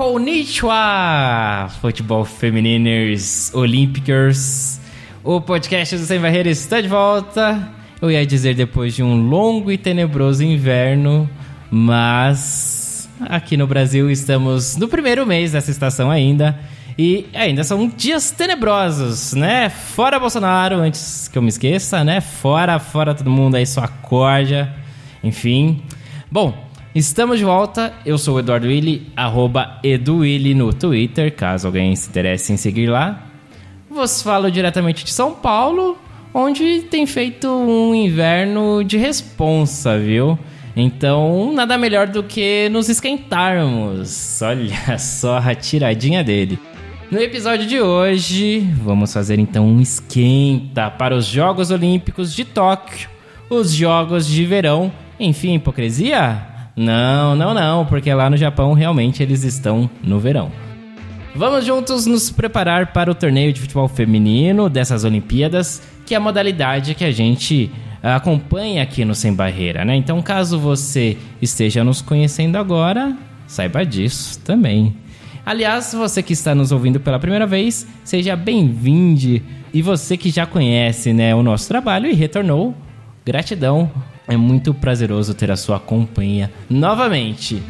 [0.00, 4.80] Konnichiwa, futebol feminines olímpicos.
[5.22, 7.70] O podcast do Sem Barreira está de volta.
[8.00, 11.28] Eu ia dizer depois de um longo e tenebroso inverno,
[11.70, 16.58] mas aqui no Brasil estamos no primeiro mês dessa estação ainda.
[16.98, 19.68] E ainda são dias tenebrosos, né?
[19.68, 22.22] Fora Bolsonaro, antes que eu me esqueça, né?
[22.22, 24.74] Fora, fora todo mundo aí, sua corja.
[25.22, 25.82] Enfim.
[26.32, 27.92] Bom, estamos de volta.
[28.04, 32.86] Eu sou o Eduardo Willi, arroba EduWilli no Twitter, caso alguém se interesse em seguir
[32.86, 33.26] lá.
[33.88, 35.98] Vos falo diretamente de São Paulo,
[36.32, 40.38] onde tem feito um inverno de responsa, viu?
[40.76, 44.40] Então, nada melhor do que nos esquentarmos.
[44.42, 46.58] Olha só a tiradinha dele.
[47.10, 53.08] No episódio de hoje, vamos fazer então um esquenta para os Jogos Olímpicos de Tóquio,
[53.48, 54.92] os Jogos de Verão.
[55.18, 56.50] Enfim, hipocrisia?
[56.76, 60.50] Não, não, não, porque lá no Japão realmente eles estão no verão.
[61.34, 66.20] Vamos juntos nos preparar para o torneio de futebol feminino dessas Olimpíadas, que é a
[66.20, 67.70] modalidade que a gente
[68.02, 69.94] acompanha aqui no Sem Barreira, né?
[69.94, 73.16] Então, caso você esteja nos conhecendo agora,
[73.46, 74.94] saiba disso também.
[75.44, 79.42] Aliás, você que está nos ouvindo pela primeira vez, seja bem-vindo.
[79.72, 82.74] E você que já conhece né, o nosso trabalho e retornou,
[83.24, 83.90] gratidão.
[84.30, 87.60] É muito prazeroso ter a sua companhia novamente.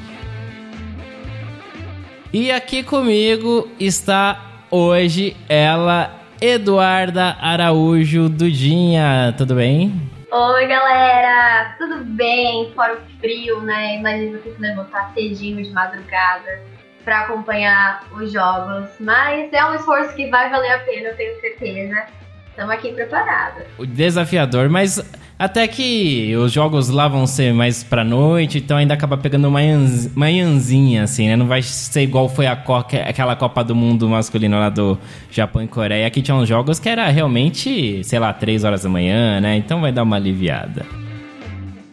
[2.30, 9.34] E aqui comigo está hoje ela, Eduarda Araújo Dudinha.
[9.39, 9.91] Tudo bem?
[10.30, 11.77] Oi, galera!
[11.78, 12.70] Tudo bem?
[12.74, 13.97] Fora o frio, né?
[13.97, 16.61] Imagina você se levantar cedinho de madrugada
[17.06, 21.41] para acompanhar os jogos, mas é um esforço que vai valer a pena, eu tenho
[21.41, 22.05] certeza.
[22.50, 23.64] Estamos aqui preparados.
[23.89, 24.98] Desafiador, mas
[25.41, 30.14] até que os jogos lá vão ser mais pra noite, então ainda acaba pegando manhãs,
[30.14, 31.34] manhãzinha, assim, né?
[31.34, 34.98] Não vai ser igual foi a Coca, aquela Copa do Mundo masculino lá do
[35.30, 38.90] Japão e Coreia, que tinha uns jogos que era realmente, sei lá, 3 horas da
[38.90, 39.56] manhã, né?
[39.56, 40.84] Então vai dar uma aliviada.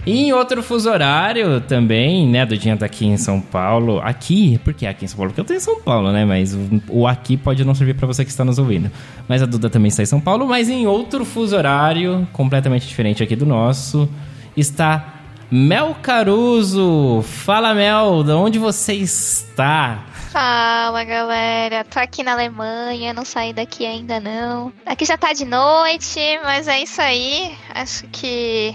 [0.08, 2.46] E em outro fuso horário também, né?
[2.46, 4.00] Do dia tá aqui em São Paulo.
[4.00, 5.32] Aqui, por que aqui em São Paulo?
[5.32, 6.24] Porque eu tô em São Paulo, né?
[6.24, 8.90] Mas o, o aqui pode não servir para você que está nos ouvindo.
[9.28, 13.22] Mas a Duda também está em São Paulo, mas em outro fuso horário, completamente diferente
[13.22, 14.10] aqui do nosso,
[14.56, 15.16] está
[15.52, 17.22] Mel Caruso.
[17.24, 20.06] Fala, Mel, de onde você está?
[20.32, 24.72] Fala galera, tô aqui na Alemanha, não saí daqui ainda não.
[24.86, 27.54] Aqui já tá de noite, mas é isso aí.
[27.76, 28.74] Acho que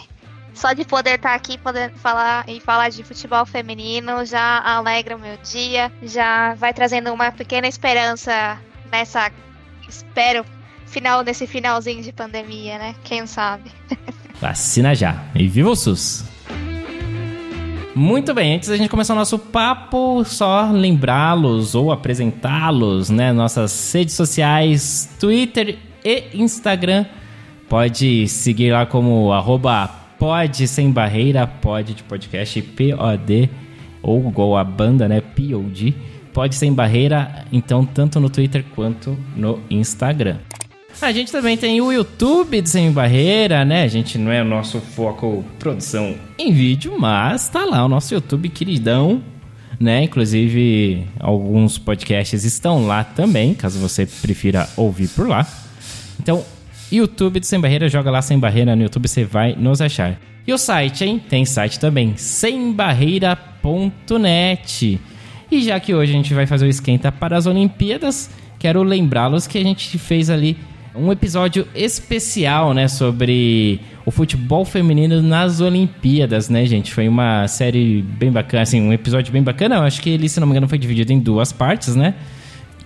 [0.55, 5.17] só de poder estar tá aqui poder falar e falar de futebol feminino já alegra
[5.17, 8.59] o meu dia, já vai trazendo uma pequena esperança
[8.91, 9.31] nessa,
[9.89, 10.45] espero,
[10.87, 12.95] final desse finalzinho de pandemia, né?
[13.03, 13.71] Quem sabe.
[14.41, 15.23] Vacina já.
[15.35, 16.25] E viva o SUS!
[17.95, 23.33] Muito bem, antes da gente começar o nosso papo, só lembrá-los ou apresentá-los, né?
[23.33, 27.05] Nossas redes sociais, Twitter e Instagram.
[27.69, 33.51] Pode seguir lá como arroba Pod Sem Barreira, Pod de podcast, P-O-D,
[34.01, 35.21] ou igual a banda, né?
[35.21, 35.93] P-O-D.
[36.33, 40.37] Pod Sem Barreira, então, tanto no Twitter quanto no Instagram.
[41.01, 43.83] A gente também tem o YouTube Sem Barreira, né?
[43.83, 48.15] A gente não é o nosso foco produção em vídeo, mas tá lá o nosso
[48.15, 49.21] YouTube queridão,
[49.81, 50.05] né?
[50.05, 55.45] Inclusive, alguns podcasts estão lá também, caso você prefira ouvir por lá.
[56.21, 56.45] Então,
[56.93, 60.21] YouTube do Sem Barreira, joga lá Sem Barreira no YouTube, você vai nos achar.
[60.47, 61.21] E o site, hein?
[61.29, 65.01] Tem site também, sembarreira.net.
[65.51, 69.47] E já que hoje a gente vai fazer o esquenta para as Olimpíadas, quero lembrá-los
[69.47, 70.57] que a gente fez ali
[70.95, 76.93] um episódio especial, né, sobre o futebol feminino nas Olimpíadas, né, gente?
[76.93, 79.77] Foi uma série bem bacana, assim, um episódio bem bacana.
[79.77, 82.15] Eu acho que ele, se não me engano, foi dividido em duas partes, né?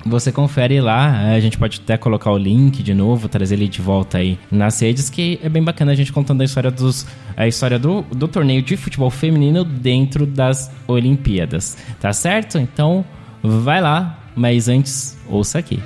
[0.08, 3.82] Você confere lá, a gente pode até colocar o link de novo, trazer ele de
[3.82, 7.04] volta aí nas redes, que é bem bacana a gente contando a história dos
[7.36, 11.76] a história do, do torneio de futebol feminino dentro das Olimpíadas.
[12.00, 12.56] Tá certo?
[12.56, 13.04] Então,
[13.42, 15.82] vai lá, mas antes, ouça aqui.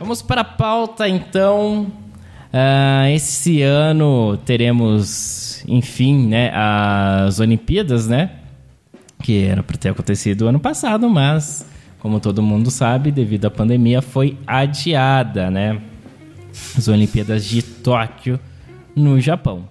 [0.00, 2.01] Vamos para a pauta então.
[2.52, 8.30] Uh, esse ano teremos, enfim, né, as Olimpíadas, né?
[9.22, 11.66] Que era para ter acontecido ano passado, mas,
[11.98, 15.80] como todo mundo sabe, devido à pandemia, foi adiada, né?
[16.76, 18.38] As Olimpíadas de Tóquio,
[18.94, 19.66] no Japão.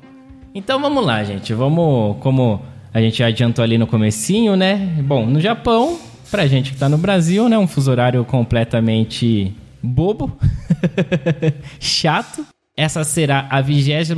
[0.53, 1.53] Então vamos lá, gente.
[1.53, 2.61] Vamos, como
[2.93, 4.97] a gente adiantou ali no comecinho, né?
[5.03, 5.99] Bom, no Japão,
[6.31, 7.57] pra gente que tá no Brasil, né?
[7.57, 10.35] Um fuso horário completamente bobo,
[11.79, 12.45] chato.
[12.77, 14.13] Essa será a 27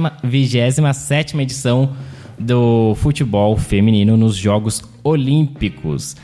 [1.42, 1.96] edição
[2.38, 6.16] do futebol feminino nos Jogos Olímpicos.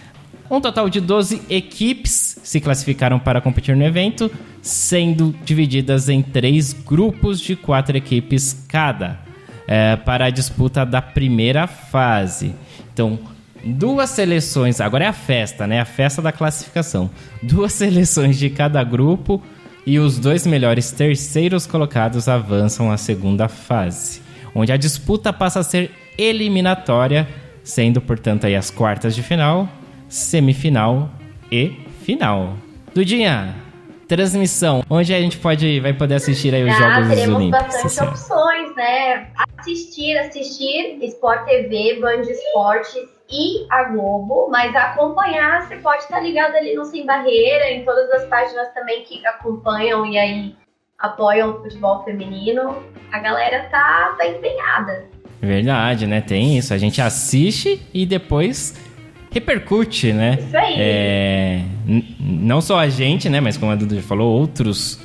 [0.50, 4.32] Um total de 12 equipes se classificaram para competir no evento,
[4.62, 9.22] sendo divididas em três grupos de quatro equipes cada,
[9.68, 12.54] é, para a disputa da primeira fase.
[12.94, 13.18] Então,
[13.64, 15.82] duas seleções, agora é a festa, né?
[15.82, 17.10] A festa da classificação.
[17.42, 19.42] Duas seleções de cada grupo
[19.90, 24.22] e os dois melhores terceiros colocados avançam à segunda fase,
[24.54, 27.28] onde a disputa passa a ser eliminatória,
[27.64, 29.68] sendo portanto aí as quartas de final,
[30.08, 31.10] semifinal
[31.52, 31.72] e
[32.04, 32.56] final.
[32.94, 33.56] Dudinha,
[34.08, 37.68] transmissão, onde a gente pode vai poder assistir aí os ah, Jogos teremos Olímpicos?
[37.68, 39.28] Teremos bastante opções, né?
[39.58, 46.56] Assistir, assistir Sport TV, Band Esportes e a Globo, mas acompanhar você pode estar ligado
[46.56, 50.56] ali no Sem Barreira, em todas as páginas também que acompanham e aí
[50.98, 52.84] apoiam o futebol feminino.
[53.12, 55.06] A galera tá, tá empenhada.
[55.42, 56.22] Verdade, né?
[56.22, 56.74] Tem isso.
[56.74, 58.76] A gente assiste e depois
[59.32, 60.38] repercute, né?
[60.40, 60.76] Isso aí.
[60.78, 61.62] É,
[62.20, 63.40] não só a gente, né?
[63.40, 65.00] Mas como a Dudu falou, outros,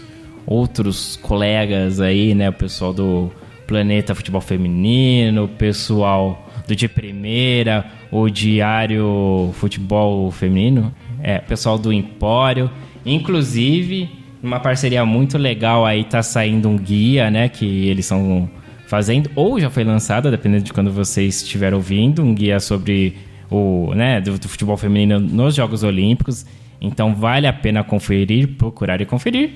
[0.47, 2.49] outros colegas aí, né?
[2.49, 3.31] O pessoal do
[3.67, 11.93] Planeta Futebol Feminino, o pessoal do De Primeira, o Diário Futebol Feminino, é, pessoal do
[11.93, 12.71] Empório.
[13.05, 14.09] Inclusive,
[14.41, 17.49] uma parceria muito legal aí tá saindo um guia, né?
[17.49, 18.49] Que eles são
[18.87, 23.17] fazendo, ou já foi lançada, dependendo de quando vocês estiver ouvindo, um guia sobre
[23.51, 26.47] o, né, do, do, futebol feminino nos Jogos Olímpicos.
[26.81, 29.55] Então vale a pena conferir, procurar e conferir.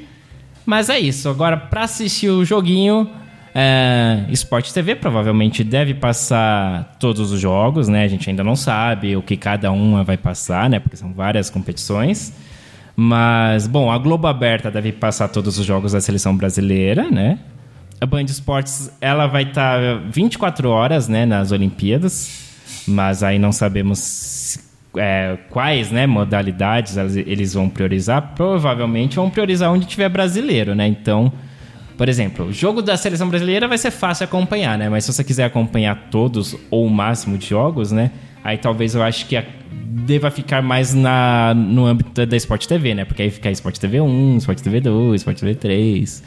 [0.67, 1.29] Mas é isso.
[1.29, 3.09] Agora, para assistir o joguinho,
[3.59, 8.05] é, Sport TV provavelmente deve passar todos os jogos, né?
[8.05, 10.79] A gente ainda não sabe o que cada uma vai passar, né?
[10.79, 12.33] Porque são várias competições.
[12.95, 17.39] Mas, bom, a Globo Aberta deve passar todos os jogos da seleção brasileira, né?
[18.01, 22.47] A Band Esportes, ela vai estar tá 24 horas, né, nas Olimpíadas
[22.89, 24.59] mas aí não sabemos
[24.97, 28.33] é, quais né, modalidades eles vão priorizar.
[28.35, 30.87] Provavelmente vão priorizar onde tiver brasileiro, né?
[30.87, 31.33] Então,
[31.99, 34.89] por exemplo, o jogo da seleção brasileira vai ser fácil acompanhar, né?
[34.89, 38.13] Mas se você quiser acompanhar todos ou o máximo de jogos, né?
[38.45, 42.95] Aí talvez eu acho que a, deva ficar mais na, no âmbito da Sport TV,
[42.95, 43.05] né?
[43.05, 46.23] Porque aí fica Sport TV 1, Sport TV 2, Sport TV 3,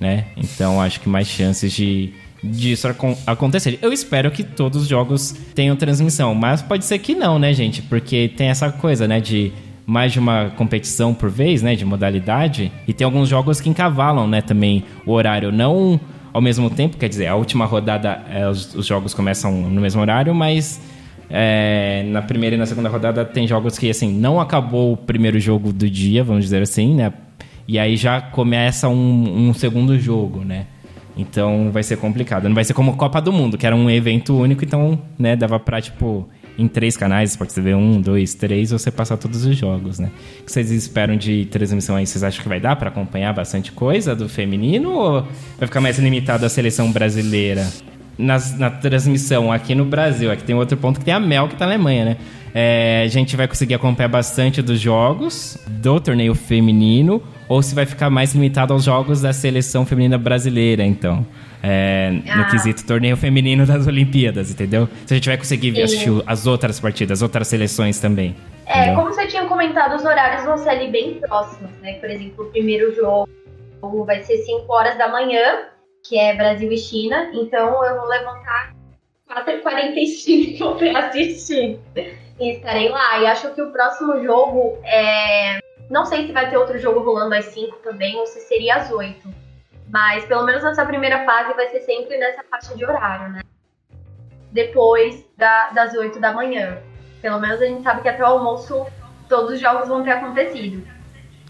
[0.00, 0.24] né?
[0.36, 2.88] Então acho que mais chances de disso
[3.24, 3.78] acontecer.
[3.80, 7.80] Eu espero que todos os jogos tenham transmissão, mas pode ser que não, né, gente?
[7.82, 9.52] Porque tem essa coisa, né, de
[9.92, 14.26] mais de uma competição por vez, né, de modalidade, e tem alguns jogos que encavalam,
[14.26, 16.00] né, também o horário não
[16.32, 20.00] ao mesmo tempo, quer dizer, a última rodada é, os, os, jogos começam no mesmo
[20.00, 20.80] horário, mas
[21.28, 25.38] é, na primeira e na segunda rodada tem jogos que assim não acabou o primeiro
[25.38, 27.12] jogo do dia, vamos dizer assim, né?
[27.68, 30.68] E aí já começa um, um segundo jogo, né?
[31.16, 32.48] Então vai ser complicado.
[32.48, 35.60] Não vai ser como Copa do Mundo, que era um evento único, então, né, dava
[35.60, 36.28] pra, tipo,
[36.58, 40.10] em três canais, Sport TV 1, 2, 3, você passar todos os jogos, né?
[40.40, 42.06] O que vocês esperam de transmissão aí?
[42.06, 45.22] Vocês acham que vai dar para acompanhar bastante coisa do feminino ou
[45.58, 47.66] vai ficar mais limitado à seleção brasileira?
[48.18, 51.56] Nas, na transmissão aqui no Brasil, aqui tem outro ponto que tem a Mel que
[51.56, 52.16] tá na Alemanha, né?
[52.54, 57.22] É, a gente vai conseguir acompanhar bastante dos jogos do torneio feminino
[57.52, 61.26] ou se vai ficar mais limitado aos jogos da seleção feminina brasileira, então.
[61.62, 62.48] É, no ah.
[62.50, 64.88] quesito torneio feminino das Olimpíadas, entendeu?
[65.06, 65.82] Se a gente vai conseguir Sim.
[65.82, 68.34] assistir as outras partidas, as outras seleções também.
[68.64, 68.94] É, entendeu?
[68.96, 71.92] como você tinha comentado, os horários vão ser ali bem próximos, né?
[72.00, 73.28] Por exemplo, o primeiro jogo
[74.06, 75.66] vai ser 5 horas da manhã,
[76.02, 78.74] que é Brasil e China, então eu vou levantar
[79.28, 81.78] 4h45 para assistir
[82.40, 83.20] e estarei lá.
[83.20, 85.61] E acho que o próximo jogo é.
[85.90, 88.90] Não sei se vai ter outro jogo rolando às 5 também ou se seria às
[88.90, 89.28] 8.
[89.88, 93.42] Mas pelo menos nessa primeira fase vai ser sempre nessa faixa de horário, né?
[94.50, 96.78] Depois da, das 8 da manhã.
[97.20, 98.86] Pelo menos a gente sabe que até o almoço
[99.28, 100.86] todos os jogos vão ter acontecido.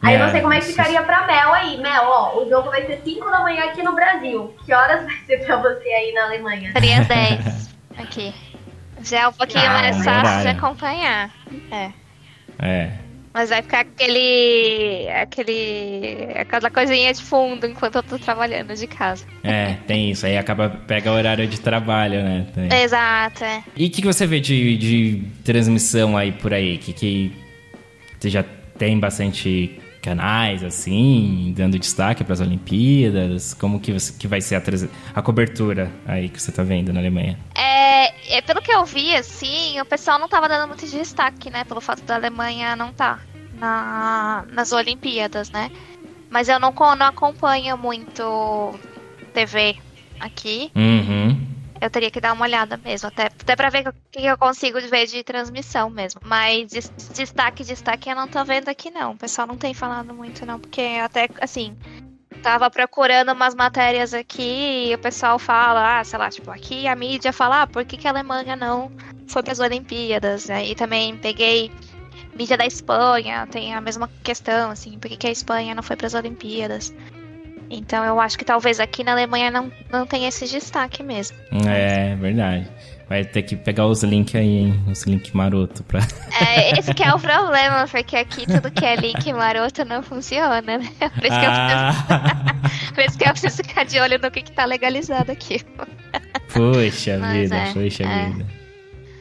[0.02, 1.80] Aí é, eu não sei como é que ficaria pra Mel aí.
[1.80, 4.54] Mel, ó, o jogo vai ser 5 da manhã aqui no Brasil.
[4.64, 6.72] Que horas vai ser pra você aí na Alemanha?
[6.72, 8.34] Seria às 10 aqui.
[9.02, 11.30] Já é um pouquinho ah, mais fácil de acompanhar.
[11.70, 11.92] É.
[12.58, 12.92] É.
[13.32, 15.08] Mas vai ficar aquele.
[15.08, 16.28] aquele.
[16.34, 19.24] aquela coisinha de fundo enquanto eu tô trabalhando de casa.
[19.42, 20.26] É, tem isso.
[20.26, 20.68] Aí acaba.
[20.68, 22.46] pega o horário de trabalho, né?
[22.54, 22.82] Tem.
[22.82, 23.64] Exato, é.
[23.76, 26.76] E o que, que você vê de, de transmissão aí por aí?
[26.76, 27.32] Que, que
[28.18, 28.44] você já
[28.76, 33.54] tem bastante canais, assim, dando destaque para as Olimpíadas?
[33.54, 34.62] Como que, você, que vai ser a,
[35.14, 37.38] a cobertura aí que você está vendo na Alemanha?
[37.54, 41.64] É, é, pelo que eu vi, assim, o pessoal não estava dando muito destaque, né?
[41.64, 43.22] Pelo fato da Alemanha não estar tá
[43.54, 45.70] na, nas Olimpíadas, né?
[46.28, 48.74] Mas eu não, não acompanho muito
[49.32, 49.76] TV
[50.18, 50.72] aqui.
[50.74, 51.31] Uhum.
[51.82, 54.80] Eu teria que dar uma olhada mesmo, até, até pra ver o que eu consigo
[54.82, 56.20] ver de transmissão mesmo.
[56.24, 56.70] Mas
[57.12, 59.10] destaque, destaque eu não tô vendo aqui não.
[59.10, 61.76] O pessoal não tem falado muito não, porque até, assim,
[62.40, 66.94] tava procurando umas matérias aqui e o pessoal fala, ah, sei lá, tipo, aqui a
[66.94, 68.88] mídia fala, ah, por que, que a Alemanha não
[69.26, 70.46] foi para as Olimpíadas?
[70.46, 70.68] Né?
[70.68, 71.72] E também peguei
[72.32, 75.96] mídia da Espanha, tem a mesma questão, assim, por que, que a Espanha não foi
[75.96, 76.94] para as Olimpíadas?
[77.72, 81.36] Então eu acho que talvez aqui na Alemanha não, não tenha esse destaque mesmo.
[81.66, 82.68] É, verdade.
[83.08, 84.84] Vai ter que pegar os links aí, hein?
[84.86, 86.00] Os links maroto pra.
[86.40, 90.60] É, esse que é o problema, porque aqui tudo que é link maroto não funciona,
[90.60, 90.78] né?
[90.98, 91.92] Por isso, ah.
[92.08, 92.92] que, eu preciso...
[92.94, 95.60] Por isso que eu preciso ficar de olho no que, que tá legalizado aqui.
[96.52, 98.28] Poxa Mas vida, é, poxa é.
[98.28, 98.46] vida.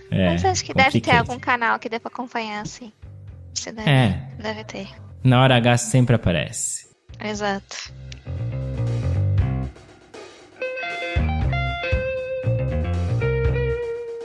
[0.10, 2.92] É, Mas acho que deve ter algum canal que dê pra acompanhar, assim.
[3.54, 4.22] Você deve, é.
[4.40, 4.88] deve ter.
[5.24, 6.90] Na hora H sempre aparece.
[7.24, 7.94] Exato.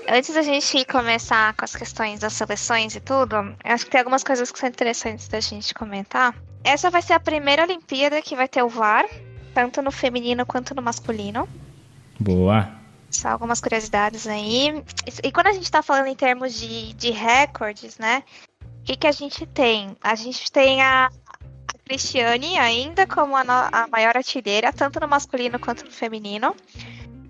[0.08, 4.24] Antes da gente começar com as questões das seleções e tudo, acho que tem algumas
[4.24, 6.34] coisas que são interessantes da gente comentar.
[6.62, 9.04] Essa vai ser a primeira Olimpíada que vai ter o VAR,
[9.52, 11.48] tanto no feminino quanto no masculino.
[12.18, 12.72] Boa.
[13.10, 14.82] Só algumas curiosidades aí.
[15.22, 18.22] E quando a gente tá falando em termos de, de recordes, né?
[18.62, 19.96] O que, que a gente tem?
[20.00, 21.10] A gente tem a
[21.86, 26.54] Cristiane ainda como a, a maior artilheira, tanto no masculino quanto no feminino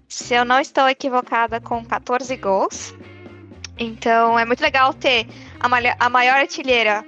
[0.09, 2.95] se eu não estou equivocada, com 14 gols.
[3.79, 5.27] Então é muito legal ter
[5.61, 7.05] a, a maior artilheira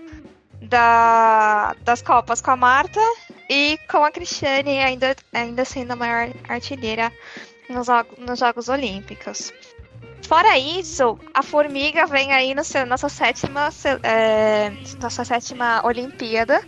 [0.61, 3.01] da, das Copas com a Marta
[3.49, 7.11] e com a Cristiane ainda, ainda sendo a maior artilheira
[7.69, 7.87] nos,
[8.19, 9.53] nos Jogos Olímpicos.
[10.27, 13.71] Fora isso, a Formiga vem aí no seu, nossa sétima
[14.03, 16.63] é, nossa sétima Olimpíada.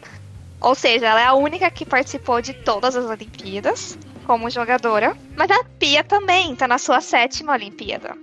[0.60, 5.50] Ou seja, ela é a única que participou de todas as Olimpíadas como jogadora, mas
[5.50, 8.16] a Pia também está na sua sétima Olimpíada.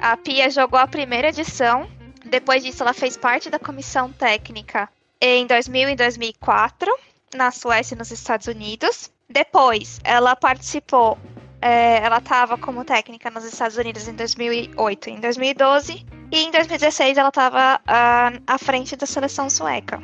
[0.00, 1.88] A Pia jogou a primeira edição,
[2.24, 4.88] depois disso ela fez parte da comissão técnica
[5.20, 6.92] em 2000 e 2004,
[7.34, 9.12] na Suécia e nos Estados Unidos.
[9.28, 11.16] Depois ela participou,
[11.60, 16.50] é, ela estava como técnica nos Estados Unidos em 2008 e em 2012, e em
[16.50, 20.02] 2016 ela estava uh, à frente da seleção sueca.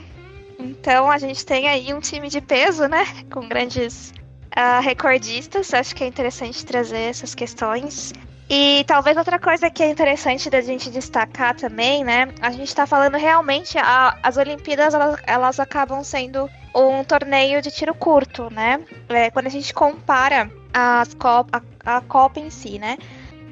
[0.58, 3.04] Então a gente tem aí um time de peso, né?
[3.32, 4.12] Com grandes
[4.56, 5.72] uh, recordistas.
[5.72, 8.12] Acho que é interessante trazer essas questões.
[8.50, 12.32] E talvez outra coisa que é interessante da gente destacar também, né?
[12.40, 17.70] A gente está falando realmente, a, as Olimpíadas elas, elas, acabam sendo um torneio de
[17.70, 18.80] tiro curto, né?
[19.10, 21.14] É, quando a gente compara as
[21.52, 22.96] a, a Copa em si, né?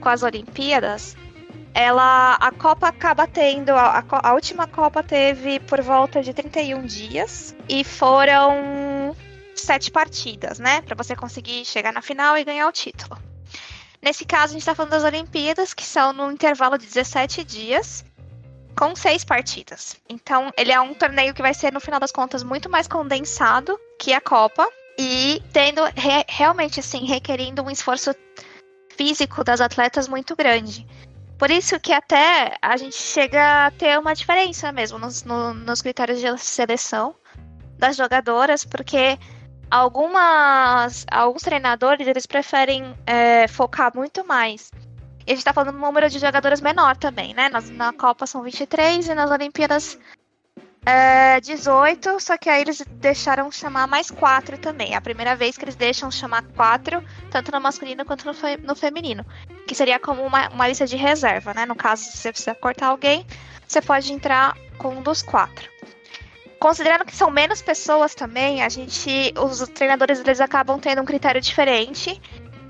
[0.00, 1.14] Com as Olimpíadas,
[1.76, 7.54] ela a Copa acaba tendo a, a, última Copa teve por volta de 31 dias
[7.68, 9.14] e foram
[9.54, 10.80] sete partidas, né?
[10.80, 13.21] Para você conseguir chegar na final e ganhar o título.
[14.00, 18.02] Nesse caso, a gente está falando das Olimpíadas, que são no intervalo de 17 dias,
[18.75, 19.97] com seis partidas.
[20.09, 23.78] Então, ele é um torneio que vai ser, no final das contas, muito mais condensado
[23.99, 24.66] que a Copa.
[24.99, 28.14] E tendo re realmente, assim, requerindo um esforço
[28.97, 30.87] físico das atletas muito grande.
[31.38, 35.82] Por isso que até a gente chega a ter uma diferença mesmo nos, no, nos
[35.82, 37.14] critérios de seleção
[37.78, 39.18] das jogadoras, porque
[39.70, 44.70] algumas alguns treinadores eles preferem é, focar muito mais.
[45.26, 47.48] E a gente tá falando um número de jogadores menor também, né?
[47.48, 49.98] Nas, na Copa são 23 e nas Olimpíadas
[50.86, 54.92] é, 18, só que aí eles deixaram chamar mais quatro também.
[54.92, 58.56] É a primeira vez que eles deixam chamar quatro, tanto no masculino quanto no, fe
[58.58, 59.26] no feminino.
[59.66, 61.66] Que seria como uma, uma lista de reserva, né?
[61.66, 63.26] No caso, se você precisa cortar alguém,
[63.66, 65.68] você pode entrar com um dos quatro.
[66.60, 71.40] Considerando que são menos pessoas também, a gente, os treinadores eles acabam tendo um critério
[71.40, 72.20] diferente.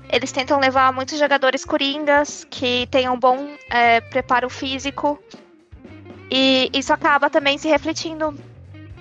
[0.09, 5.21] Eles tentam levar muitos jogadores coringas que tenham bom é, preparo físico.
[6.29, 8.33] E isso acaba também se refletindo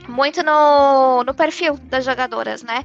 [0.09, 2.85] muito no, no perfil das jogadoras, né?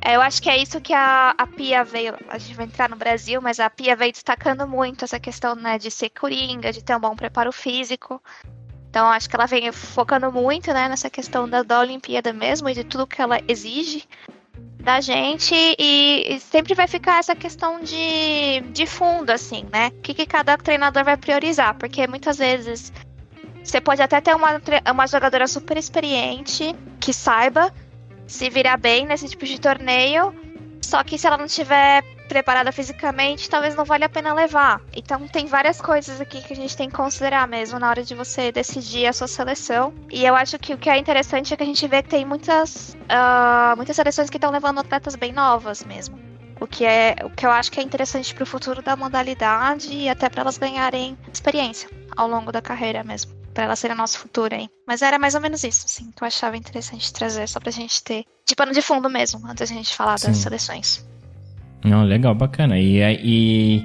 [0.00, 2.14] É, eu acho que é isso que a, a Pia veio.
[2.28, 5.78] A gente vai entrar no Brasil, mas a Pia veio destacando muito essa questão né,
[5.78, 8.22] de ser coringa, de ter um bom preparo físico.
[8.88, 12.74] Então acho que ela vem focando muito, né, nessa questão da, da Olimpíada mesmo e
[12.74, 14.04] de tudo que ela exige
[14.78, 19.88] da gente e, e, sempre vai ficar essa questão de, de fundo, assim, né?
[19.88, 21.74] O que, que cada treinador vai priorizar?
[21.74, 22.92] Porque muitas vezes
[23.66, 24.60] você pode até ter uma,
[24.92, 27.72] uma jogadora super experiente que saiba
[28.26, 30.32] se virar bem nesse tipo de torneio,
[30.80, 34.80] só que se ela não tiver preparada fisicamente, talvez não valha a pena levar.
[34.94, 38.14] Então tem várias coisas aqui que a gente tem que considerar mesmo na hora de
[38.14, 39.92] você decidir a sua seleção.
[40.10, 42.24] E eu acho que o que é interessante é que a gente vê que tem
[42.24, 46.18] muitas, uh, muitas seleções que estão levando atletas bem novas mesmo.
[46.60, 49.92] O que, é, o que eu acho que é interessante para o futuro da modalidade
[49.92, 53.35] e até para elas ganharem experiência ao longo da carreira mesmo.
[53.56, 54.68] Para elas serem nosso futuro aí.
[54.86, 58.04] Mas era mais ou menos isso, assim, que eu achava interessante trazer, só pra gente
[58.04, 60.26] ter de pano de fundo mesmo, antes da gente falar Sim.
[60.26, 61.08] das seleções.
[61.82, 62.78] Não, legal, bacana.
[62.78, 63.82] E, e,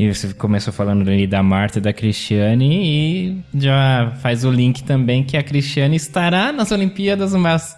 [0.00, 4.82] e você começou falando ali da Marta e da Cristiane e já faz o link
[4.82, 7.76] também que a Cristiane estará nas Olimpíadas, mas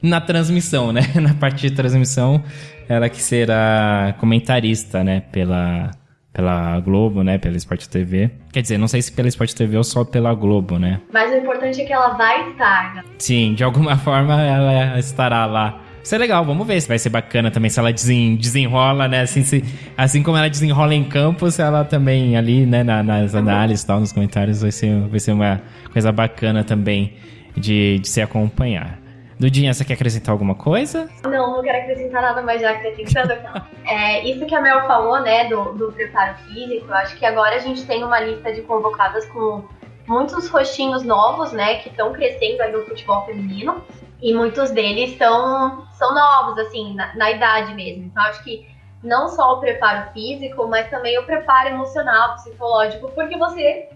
[0.00, 1.00] na transmissão, né?
[1.20, 2.40] Na parte de transmissão,
[2.88, 5.22] ela que será comentarista, né?
[5.32, 5.90] Pela,
[6.38, 7.36] pela Globo, né?
[7.36, 8.30] Pela Sport TV.
[8.52, 11.00] Quer dizer, não sei se pela Sport TV ou só pela Globo, né?
[11.12, 12.94] Mas o importante é que ela vai estar.
[12.94, 13.04] Né?
[13.18, 15.80] Sim, de alguma forma ela estará lá.
[16.00, 19.22] Isso é legal, vamos ver se vai ser bacana também, se ela desen, desenrola, né?
[19.22, 19.64] Assim, se,
[19.96, 23.86] assim como ela desenrola em campo, se ela também ali, né, na, nas análises e
[23.88, 25.60] tal, nos comentários, vai ser, vai ser uma
[25.92, 27.14] coisa bacana também
[27.56, 29.00] de, de se acompanhar.
[29.38, 31.08] Dudinha, você quer acrescentar alguma coisa?
[31.22, 33.62] Não, não quero acrescentar nada, mas já acrescentando então.
[33.86, 37.54] é, isso que a Mel falou, né, do, do preparo físico, eu acho que agora
[37.54, 39.62] a gente tem uma lista de convocadas com
[40.08, 43.84] muitos rostinhos novos, né, que estão crescendo aí no futebol feminino.
[44.20, 48.06] E muitos deles são, são novos, assim, na, na idade mesmo.
[48.06, 48.66] Então, acho que
[49.04, 53.88] não só o preparo físico, mas também o preparo emocional, psicológico, porque você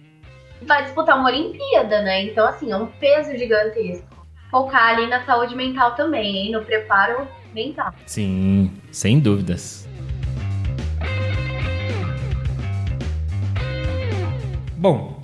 [0.62, 2.22] vai disputar uma Olimpíada, né?
[2.22, 4.11] Então, assim, é um peso gigantesco.
[4.52, 6.52] Focar ali na saúde mental também, hein?
[6.52, 7.94] No preparo mental.
[8.04, 9.88] Sim, sem dúvidas.
[14.76, 15.22] Bom,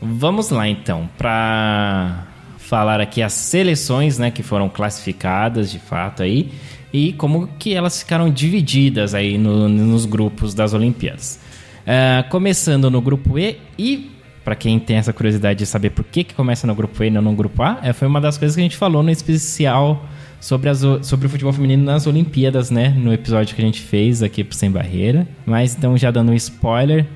[0.00, 6.50] vamos lá então para falar aqui as seleções, né, que foram classificadas de fato aí
[6.90, 11.38] e como que elas ficaram divididas aí no, nos grupos das Olimpíadas.
[11.82, 14.10] Uh, começando no grupo E e
[14.50, 17.10] para quem tem essa curiosidade de saber por que, que começa no grupo E e
[17.10, 20.04] não no grupo A, é, foi uma das coisas que a gente falou no especial
[20.40, 22.88] sobre, as, sobre o futebol feminino nas Olimpíadas, né?
[22.88, 25.24] No episódio que a gente fez aqui pro Sem Barreira.
[25.46, 27.06] Mas então, já dando um spoiler,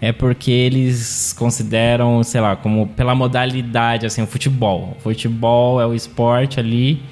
[0.00, 4.94] é porque eles consideram, sei lá, como pela modalidade, assim, o futebol.
[4.96, 7.02] O futebol é o esporte ali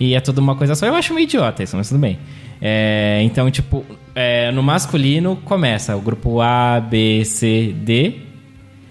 [0.00, 0.84] e é tudo uma coisa só.
[0.84, 2.18] Eu acho meio idiota isso, mas tudo bem.
[2.60, 8.26] É, então, tipo, é, no masculino começa o grupo A, B, C, D.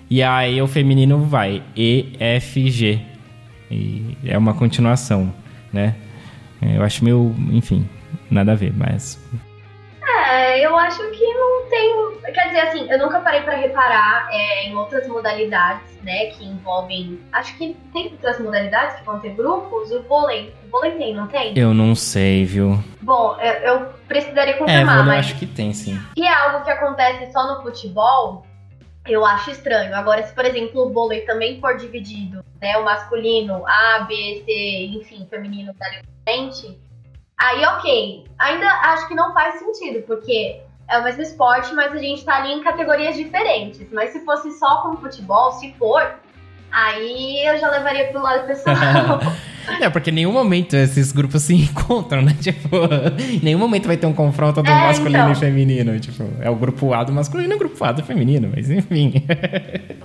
[0.09, 3.01] E aí o feminino vai E, F, G.
[3.69, 5.33] E é uma continuação,
[5.71, 5.95] né?
[6.61, 7.87] Eu acho meio, enfim,
[8.31, 9.19] nada a ver, mas
[10.27, 12.17] é, eu acho que não tem.
[12.33, 17.19] Quer dizer, assim, eu nunca parei para reparar é, em outras modalidades, né, que envolvem.
[17.31, 19.91] Acho que tem outras modalidades que vão ter grupos.
[19.91, 20.53] O vôlei.
[20.65, 21.57] O vôlei tem, não tem?
[21.57, 22.81] Eu não sei, viu?
[23.01, 25.19] Bom, eu, eu precisaria é, confirmar, é, mas.
[25.19, 25.99] acho que tem, sim.
[26.17, 28.45] Se é algo que acontece só no futebol,
[29.13, 29.95] eu acho estranho.
[29.95, 34.85] Agora, se, por exemplo, o vôlei também for dividido, né, o masculino, A, B, C,
[34.97, 35.73] enfim, feminino,
[36.23, 36.77] frente
[37.39, 38.25] Aí, ok.
[38.39, 42.37] Ainda acho que não faz sentido, porque é o mesmo esporte, mas a gente tá
[42.37, 43.87] ali em categorias diferentes.
[43.91, 46.19] Mas se fosse só com futebol, se for,
[46.71, 48.75] aí eu já levaria pro lado pessoal.
[49.81, 52.33] É, porque em nenhum momento esses grupos se encontram, né?
[52.39, 52.69] Tipo,
[53.19, 55.31] em nenhum momento vai ter um confronto do é, masculino então.
[55.33, 55.99] e feminino.
[55.99, 59.25] Tipo, é o grupo A do masculino e o grupo A do feminino, mas enfim.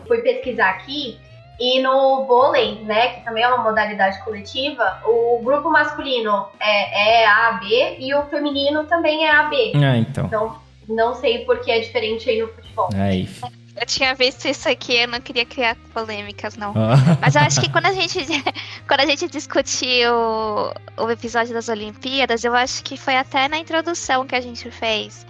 [0.08, 1.16] Fui pesquisar aqui
[1.60, 7.26] e no vôlei, né, que também é uma modalidade coletiva, o grupo masculino é, é
[7.26, 9.72] A, B e o feminino também é A, B.
[9.76, 10.26] Ah, então.
[10.26, 10.56] Então,
[10.88, 12.88] não sei por que é diferente aí no futebol.
[12.94, 13.28] Aí.
[13.74, 16.74] Eu tinha visto isso aqui, eu não queria criar polêmicas, não.
[16.76, 17.16] Ah.
[17.20, 18.18] Mas eu acho que quando a gente,
[18.86, 23.58] quando a gente discutiu o, o episódio das Olimpíadas, eu acho que foi até na
[23.58, 25.26] introdução que a gente fez.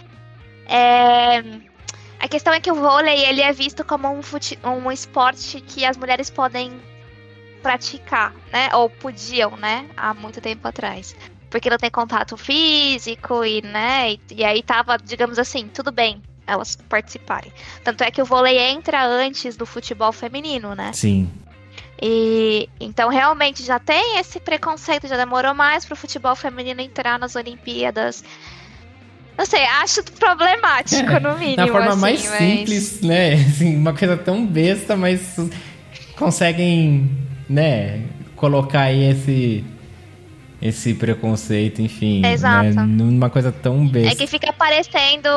[0.66, 1.38] É,
[2.18, 4.58] a questão é que o vôlei ele é visto como um, fute...
[4.64, 6.72] um esporte que as mulheres podem
[7.62, 8.70] praticar, né?
[8.74, 9.88] Ou podiam, né?
[9.96, 11.14] Há muito tempo atrás.
[11.48, 14.12] Porque não tem contato físico e, né?
[14.12, 17.52] E, e aí tava, digamos assim, tudo bem elas participarem.
[17.84, 20.92] Tanto é que o vôlei entra antes do futebol feminino, né?
[20.92, 21.30] Sim.
[22.00, 27.18] E então realmente já tem esse preconceito, já demorou mais para o futebol feminino entrar
[27.18, 28.24] nas Olimpíadas.
[29.38, 31.56] Não sei, acho problemático, no mínimo.
[31.56, 32.38] da forma assim, mais mas...
[32.38, 33.34] simples, né?
[33.34, 35.36] Assim, uma coisa tão besta, mas
[36.16, 37.10] conseguem,
[37.48, 38.02] né,
[38.36, 39.64] colocar aí esse
[40.60, 42.20] esse preconceito, enfim.
[42.20, 42.68] Né, Exato.
[42.68, 44.12] Né, numa coisa tão besta.
[44.12, 45.28] É que fica parecendo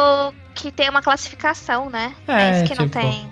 [0.55, 2.15] que tem uma classificação, né?
[2.27, 3.29] É, é isso que tipo, não tem.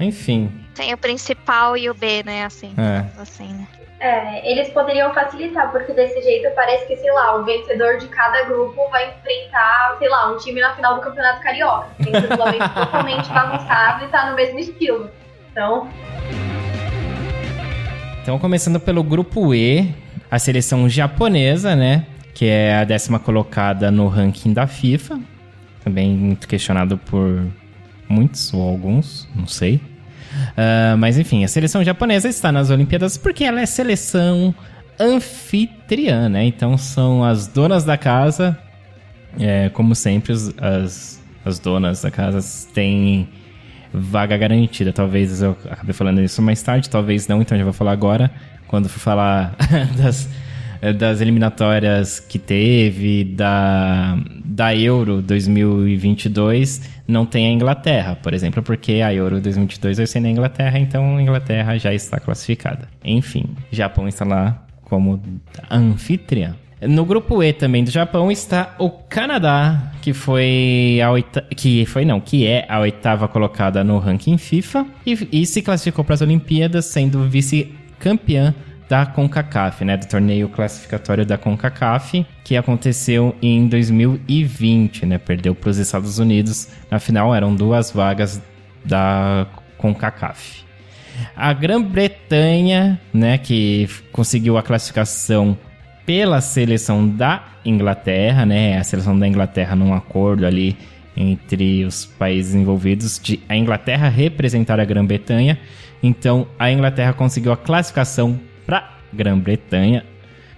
[0.00, 0.50] Enfim.
[0.74, 2.44] Tem o principal e o B, né?
[2.44, 3.04] Assim, É.
[3.20, 3.66] assim né?
[3.98, 8.42] É, eles poderiam facilitar, porque desse jeito parece que, sei lá, o vencedor de cada
[8.44, 11.88] grupo vai enfrentar, sei lá, um time na final do Campeonato Carioca.
[12.02, 15.10] Tem um regulamento totalmente bagunçado e tá no mesmo estilo.
[15.50, 15.88] Então,
[18.22, 19.94] Então, começando pelo grupo E,
[20.30, 22.04] a seleção japonesa, né?
[22.34, 25.18] Que é a décima colocada no ranking da FIFA.
[25.86, 27.46] Também muito questionado por
[28.08, 29.80] muitos ou alguns, não sei.
[30.56, 34.52] Ah, mas enfim, a seleção japonesa está nas Olimpíadas porque ela é seleção
[34.98, 36.44] anfitriã, né?
[36.44, 38.58] Então são as donas da casa.
[39.38, 42.40] É, como sempre, as, as donas da casa
[42.74, 43.28] têm
[43.92, 44.92] vaga garantida.
[44.92, 48.28] Talvez eu acabe falando isso mais tarde, talvez não, então já vou falar agora.
[48.66, 49.54] Quando for falar
[49.96, 50.28] das,
[50.92, 58.94] das eliminatórias que teve, da, da Euro 2022, não tem a Inglaterra, por exemplo, porque
[58.94, 62.88] a Euro 2022 vai ser na Inglaterra, então a Inglaterra já está classificada.
[63.04, 65.20] Enfim, Japão está lá como
[65.70, 66.54] anfitriã.
[66.80, 71.42] No grupo E também do Japão está o Canadá, que foi a oita...
[71.56, 76.04] que foi não, que é a oitava colocada no ranking FIFA e, e se classificou
[76.04, 78.54] para as Olimpíadas, sendo vice-campeã
[78.88, 85.70] da CONCACAF, né, do torneio classificatório da CONCACAF, que aconteceu em 2020, né, perdeu para
[85.70, 86.68] os Estados Unidos.
[86.90, 88.40] Na final eram duas vagas
[88.84, 89.46] da
[89.76, 90.64] CONCACAF.
[91.34, 95.56] A Grã-Bretanha, né, que conseguiu a classificação
[96.04, 100.76] pela seleção da Inglaterra, né, a seleção da Inglaterra num acordo ali
[101.16, 105.58] entre os países envolvidos de a Inglaterra representar a Grã-Bretanha.
[106.02, 110.04] Então, a Inglaterra conseguiu a classificação para Grã-Bretanha,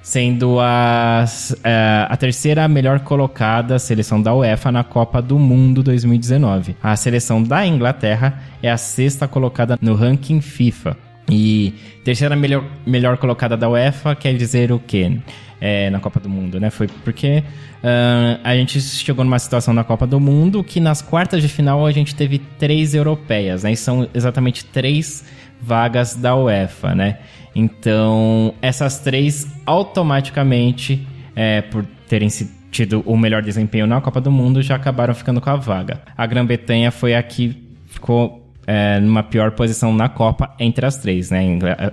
[0.03, 1.25] sendo a,
[1.63, 6.77] a, a terceira melhor colocada seleção da UEFA na Copa do Mundo 2019.
[6.83, 10.97] A seleção da Inglaterra é a sexta colocada no ranking FIFA.
[11.31, 15.19] E terceira melhor, melhor colocada da UEFA quer dizer o quê?
[15.61, 16.71] É, na Copa do Mundo, né?
[16.71, 17.43] Foi porque
[17.83, 21.85] ah, a gente chegou numa situação na Copa do Mundo que nas quartas de final
[21.85, 23.73] a gente teve três europeias, né?
[23.73, 25.25] E são exatamente três
[25.61, 27.19] vagas da UEFA, né?
[27.55, 32.29] Então, essas três automaticamente, é, por terem
[32.71, 36.01] tido o melhor desempenho na Copa do Mundo, já acabaram ficando com a vaga.
[36.17, 37.57] A Grã-Bretanha foi a que
[37.87, 41.41] ficou é, numa pior posição na Copa entre as três, né?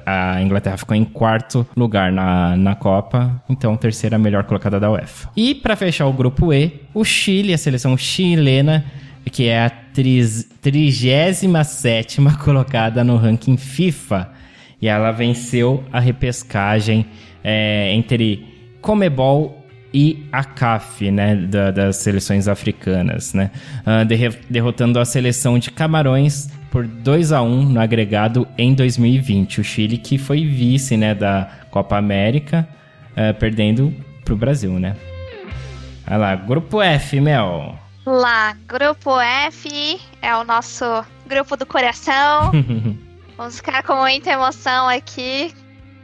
[0.06, 5.30] A Inglaterra ficou em quarto lugar na, na Copa, então terceira melhor colocada da UEFA.
[5.38, 8.84] E para fechar o grupo E, o Chile, a seleção chilena,
[9.32, 11.48] que é a tris- 37
[12.44, 14.30] colocada no ranking FIFA.
[14.86, 17.08] E ela venceu a repescagem
[17.44, 23.50] é, entre Comebol e a CAF, né, da- das seleções africanas, né,
[24.08, 29.60] derre- derrotando a seleção de Camarões por 2 a 1 no agregado em 2020.
[29.60, 32.68] O Chile que foi vice, né, da Copa América,
[33.16, 33.92] eh, perdendo
[34.24, 34.96] pro Brasil, né.
[36.08, 37.76] Olha lá, grupo F, Mel.
[38.06, 40.86] Lá, grupo F é o nosso
[41.28, 42.52] grupo do coração.
[43.38, 45.54] Vamos ficar com muita emoção aqui,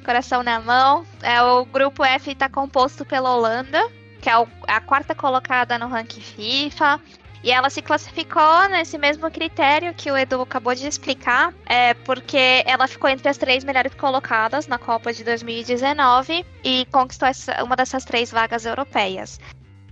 [0.04, 1.06] coração na mão.
[1.22, 3.82] É, o grupo F está composto pela Holanda,
[4.22, 4.34] que é
[4.68, 7.00] a quarta colocada no ranking FIFA.
[7.44, 12.62] E ela se classificou nesse mesmo critério que o Edu acabou de explicar, é porque
[12.68, 17.76] ela ficou entre as três melhores colocadas na Copa de 2019 e conquistou essa- uma
[17.76, 19.40] dessas três vagas europeias.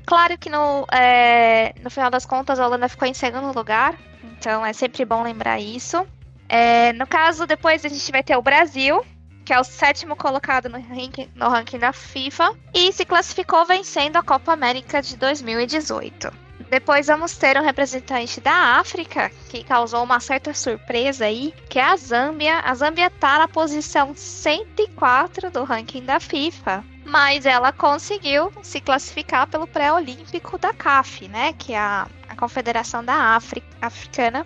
[0.05, 3.95] Claro que no, é, no final das contas a Holanda ficou em segundo lugar,
[4.37, 6.05] então é sempre bom lembrar isso.
[6.49, 9.05] É, no caso, depois a gente vai ter o Brasil,
[9.45, 14.17] que é o sétimo colocado no ranking, no ranking da FIFA, e se classificou vencendo
[14.17, 16.49] a Copa América de 2018.
[16.69, 21.83] Depois vamos ter um representante da África, que causou uma certa surpresa aí, que é
[21.83, 22.59] a Zâmbia.
[22.59, 29.47] A Zâmbia tá na posição 104 do ranking da FIFA, mas ela conseguiu se classificar
[29.47, 34.45] pelo pré-olímpico da CAF, né, que é a, a Confederação da África, Africana,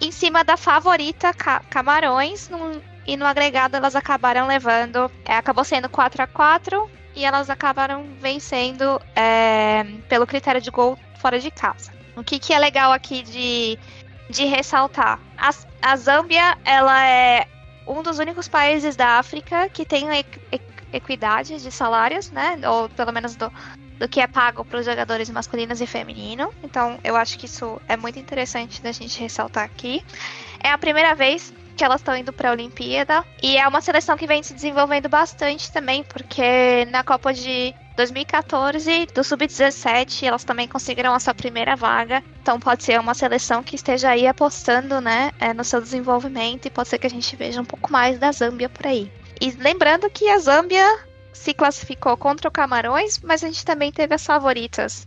[0.00, 5.64] em cima da favorita Ca- Camarões, num- e no agregado elas acabaram levando, é, acabou
[5.64, 11.50] sendo 4 a 4 e elas acabaram vencendo é, pelo critério de gol fora de
[11.50, 11.92] casa.
[12.16, 13.78] O que, que é legal aqui de,
[14.28, 15.18] de ressaltar?
[15.36, 15.50] A,
[15.82, 17.46] a Zâmbia, ela é
[17.86, 20.06] um dos únicos países da África que tem
[20.92, 22.58] equidade de salários, né?
[22.68, 23.52] Ou pelo menos do,
[23.98, 26.52] do que é pago para os jogadores masculinos e feminino.
[26.62, 30.02] Então, eu acho que isso é muito interessante da gente ressaltar aqui.
[30.62, 34.14] É a primeira vez que elas estão indo para a Olimpíada e é uma seleção
[34.14, 40.68] que vem se desenvolvendo bastante também, porque na Copa de 2014, do Sub-17, elas também
[40.68, 42.22] conseguiram a sua primeira vaga.
[42.42, 46.70] Então pode ser uma seleção que esteja aí apostando né, é, no seu desenvolvimento e
[46.70, 49.10] pode ser que a gente veja um pouco mais da Zâmbia por aí.
[49.40, 51.00] E lembrando que a Zâmbia
[51.32, 55.06] se classificou contra o Camarões, mas a gente também teve as favoritas.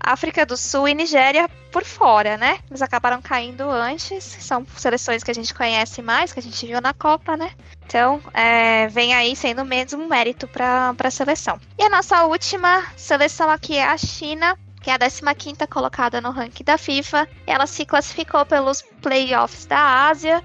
[0.00, 2.58] África do Sul e Nigéria por fora, né?
[2.68, 4.22] Eles acabaram caindo antes.
[4.22, 7.52] São seleções que a gente conhece mais, que a gente viu na Copa, né?
[7.86, 11.58] Então, é, vem aí sendo mesmo um mérito para a seleção.
[11.78, 16.30] E a nossa última seleção aqui é a China, que é a 15 colocada no
[16.30, 17.26] ranking da FIFA.
[17.46, 20.42] Ela se classificou pelos playoffs da Ásia.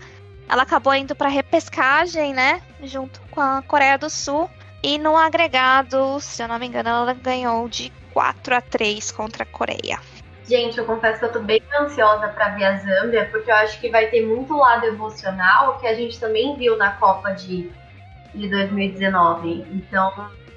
[0.50, 2.62] Ela acabou indo para repescagem, né?
[2.84, 4.50] Junto com a Coreia do Sul.
[4.82, 9.44] E no agregado, se eu não me engano, ela ganhou de 4 a 3 contra
[9.44, 10.00] a Coreia.
[10.48, 13.80] Gente, eu confesso que eu tô bem ansiosa para ver a Zâmbia, porque eu acho
[13.80, 17.70] que vai ter muito lado emocional que a gente também viu na Copa de,
[18.34, 19.68] de 2019.
[19.72, 20.12] Então,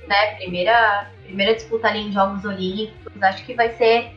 [0.09, 4.13] né, primeira, primeira disputa ali em Jogos Olímpicos, acho que vai ser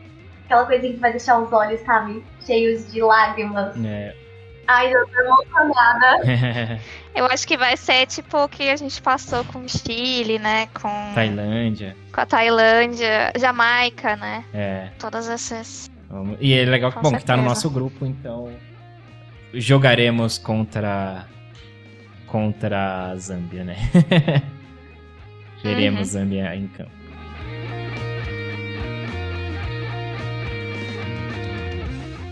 [0.46, 3.76] aquela coisinha que vai deixar os olhos, sabe, cheios de lágrimas.
[3.84, 4.25] É.
[4.66, 6.18] Ai, eu tô emocionada.
[7.14, 10.66] eu acho que vai ser tipo o que a gente passou com o Chile, né?
[10.74, 11.12] Com.
[11.14, 11.96] Tailândia.
[12.12, 14.44] Com a Tailândia, Jamaica, né?
[14.52, 14.88] É.
[14.98, 15.90] Todas essas.
[16.40, 18.52] E é legal que, bom, que tá no nosso grupo, então.
[19.54, 21.26] Jogaremos contra.
[22.26, 23.76] Contra a Zâmbia, né?
[25.62, 26.04] Veremos uhum.
[26.04, 27.05] Zâmbia em campo.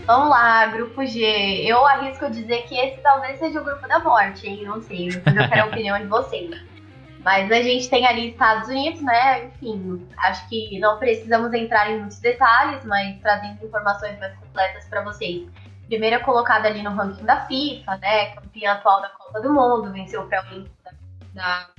[0.05, 1.19] Vamos lá, grupo G.
[1.65, 4.63] Eu arrisco dizer que esse talvez seja o grupo da morte, hein?
[4.63, 6.51] Não sei, eu quero a opinião de vocês.
[7.23, 9.45] Mas a gente tem ali Estados Unidos, né?
[9.45, 15.01] Enfim, acho que não precisamos entrar em muitos detalhes, mas trazendo informações mais completas para
[15.01, 15.49] vocês.
[15.87, 18.27] Primeira colocada ali no ranking da FIFA, né?
[18.35, 20.91] Campeã atual da Copa do Mundo, venceu o pré-olímpico da,
[21.33, 21.69] da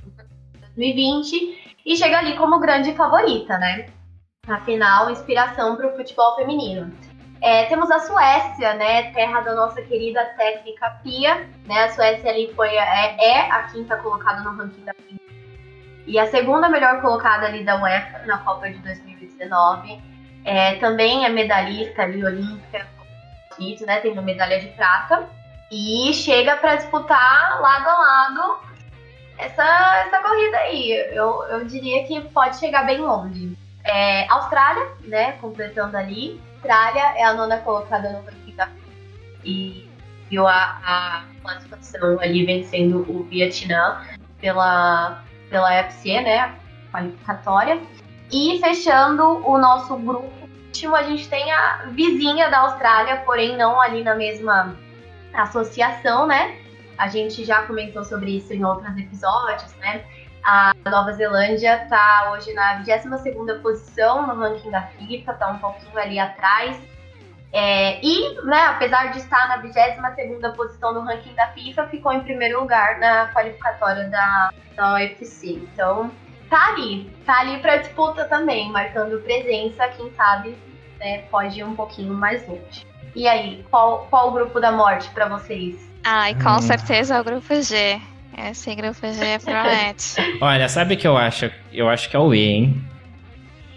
[0.75, 3.85] 2020 e chega ali como grande favorita, né?
[4.45, 6.91] Afinal, inspiração para o futebol feminino.
[7.41, 12.51] É, temos a Suécia, né, terra da nossa querida técnica Pia, né, a Suécia ali
[12.55, 15.19] foi, é, é a quinta colocada no ranking da Pia.
[16.07, 20.01] E a segunda melhor colocada ali da UEFA na Copa de 2019.
[20.45, 22.87] É, também é medalhista ali, olímpica,
[23.85, 25.27] né, uma medalha de prata.
[25.69, 28.59] E chega para disputar lado a lado
[29.37, 30.91] essa, essa corrida aí.
[31.11, 33.57] Eu, eu diria que pode chegar bem longe.
[33.83, 36.41] É, Austrália, né, completando ali.
[36.57, 38.55] Austrália é a nona colocada no ranking
[39.45, 39.89] e
[40.29, 44.01] viu a, a classificação ali vencendo o Vietnã
[44.41, 46.55] pela, pela UFC, né?
[46.91, 47.79] Qualificatória.
[48.31, 53.79] E fechando o nosso grupo último, a gente tem a vizinha da Austrália, porém não
[53.79, 54.75] ali na mesma
[55.33, 56.57] associação, né?
[56.97, 60.03] A gente já comentou sobre isso em outros episódios, né?
[60.47, 65.99] A Nova Zelândia está hoje na 22ª posição no ranking da FIFA, está um pouquinho
[65.99, 66.81] ali atrás.
[67.51, 72.21] É, e, né, apesar de estar na 22ª posição no ranking da FIFA, ficou em
[72.21, 75.49] primeiro lugar na qualificatória da, da UFC.
[75.49, 76.09] Então,
[76.49, 80.57] tá ali, tá ali para disputa também, marcando presença, quem sabe
[80.97, 82.87] né, pode ir um pouquinho mais longe.
[83.13, 85.75] E aí, qual, qual o grupo da morte para vocês?
[86.05, 86.61] Ai, com hum.
[86.61, 87.99] certeza é o grupo G.
[88.37, 90.15] Esse grupo G promete.
[90.39, 91.51] Olha, sabe o que eu acho?
[91.73, 92.83] Eu acho que é o E, hein?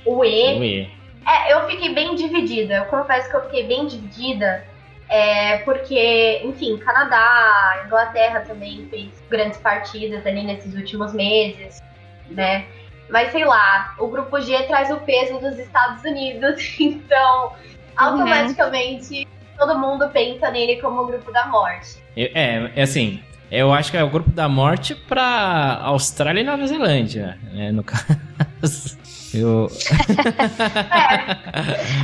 [0.04, 0.58] O E?
[0.58, 0.90] O E.
[1.26, 2.74] É, eu fiquei bem dividida.
[2.74, 4.64] Eu confesso que eu fiquei bem dividida.
[5.08, 11.82] É, porque, enfim, Canadá, Inglaterra também fez grandes partidas ali nesses últimos meses,
[12.30, 12.66] né?
[13.08, 17.52] Mas sei lá, o grupo G traz o peso dos Estados Unidos, então
[17.96, 19.56] automaticamente uhum.
[19.58, 22.00] todo mundo pensa nele como o grupo da morte.
[22.16, 23.20] É, é assim,
[23.50, 27.72] eu acho que é o grupo da morte pra Austrália e Nova Zelândia, né?
[27.72, 28.98] No caso.
[29.32, 29.68] Eu...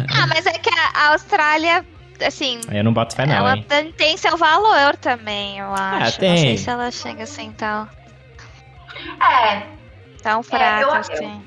[0.08, 1.84] ah, mas é que a Austrália,
[2.24, 2.60] assim.
[2.70, 3.34] Eu não boto fé, não.
[3.34, 3.94] Ela hein?
[3.96, 6.16] tem seu valor também, eu ah, acho.
[6.16, 6.30] Ah, tem.
[6.30, 7.88] Não sei se ela chega assim tal.
[9.20, 9.62] É.
[10.22, 11.44] Tão fraca, é, eu, assim.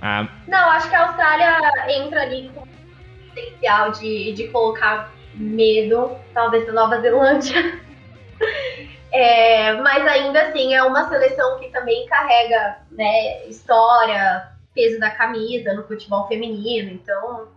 [0.00, 0.26] Ah.
[0.46, 2.66] Não, acho que a Austrália entra ali com
[3.28, 7.80] potencial de, de colocar medo, talvez, da Nova Zelândia.
[9.16, 15.72] É, mas ainda assim é uma seleção que também carrega né, história, peso da camisa
[15.72, 17.48] no futebol feminino, então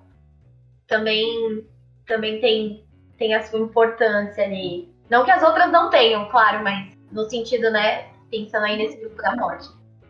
[0.88, 1.68] também,
[2.08, 2.86] também tem,
[3.18, 4.90] tem a sua importância ali.
[5.10, 9.22] Não que as outras não tenham, claro, mas no sentido, né, pensando aí nesse grupo
[9.22, 9.68] da morte.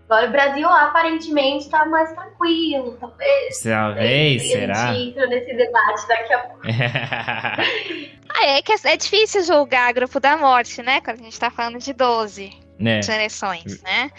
[0.09, 3.61] Agora o Brasil aparentemente está mais tranquilo, talvez.
[3.61, 4.89] Talvez, será?
[4.89, 6.61] A gente entra nesse debate daqui a pouco.
[8.33, 10.99] ah, é que é difícil julgar grupo da morte, né?
[11.01, 13.03] Quando a gente está falando de 12 né?
[13.03, 14.09] seleções, né?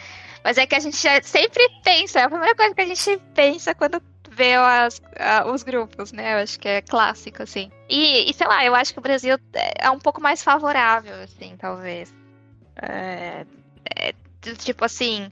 [0.45, 3.75] Mas é que a gente sempre pensa, é a primeira coisa que a gente pensa
[3.75, 4.01] quando
[4.31, 5.03] vê as,
[5.53, 6.35] os grupos, né?
[6.35, 7.69] Eu acho que é clássico, assim.
[7.89, 11.57] E, e, sei lá, eu acho que o Brasil é um pouco mais favorável, assim,
[11.59, 12.15] talvez.
[12.81, 13.45] É,
[13.97, 14.15] é,
[14.57, 15.31] tipo assim,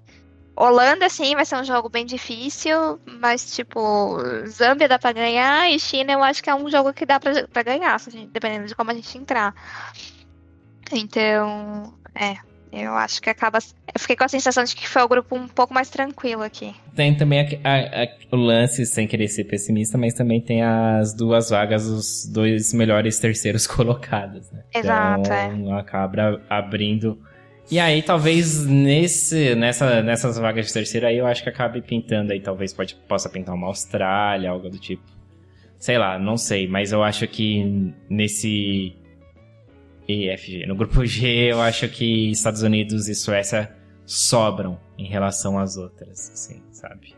[0.60, 4.18] Holanda, sim, vai ser um jogo bem difícil, mas, tipo,
[4.48, 7.46] Zâmbia dá pra ganhar e China eu acho que é um jogo que dá pra,
[7.46, 7.96] pra ganhar,
[8.32, 9.54] dependendo de como a gente entrar.
[10.92, 12.36] Então, é,
[12.72, 13.58] eu acho que acaba.
[13.94, 16.74] Eu fiquei com a sensação de que foi o grupo um pouco mais tranquilo aqui.
[16.94, 21.14] Tem também a, a, a, o lance, sem querer ser pessimista, mas também tem as
[21.14, 24.64] duas vagas, os dois melhores terceiros colocados, né?
[24.74, 25.20] Exato.
[25.20, 25.80] Então, é.
[25.80, 27.22] acaba abrindo.
[27.70, 32.32] E aí, talvez nesse, nessa, nessas vagas de terceiro aí, eu acho que acabe pintando
[32.32, 35.02] aí, talvez pode, possa pintar uma Austrália, algo do tipo.
[35.78, 38.96] Sei lá, não sei, mas eu acho que nesse
[40.08, 40.66] e FG.
[40.66, 43.76] No grupo G, eu acho que Estados Unidos e Suécia
[44.06, 47.14] sobram em relação às outras, assim, sabe?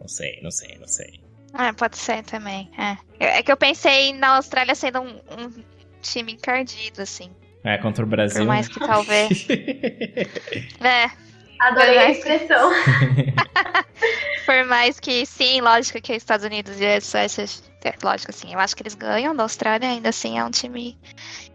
[0.00, 1.20] Não sei, não sei, não sei.
[1.52, 2.70] Ah, pode ser também.
[2.78, 5.64] É, é que eu pensei na Austrália sendo um, um
[6.00, 7.30] time encardido, assim.
[7.66, 8.42] É, contra o Brasil.
[8.42, 9.46] Por mais que talvez.
[10.80, 11.10] é.
[11.58, 12.70] Adorei a expressão.
[14.46, 17.44] Por mais que, sim, lógico que os Estados Unidos e a Suécia,
[17.84, 20.96] é, lógico, assim, eu acho que eles ganham da Austrália, ainda assim é um time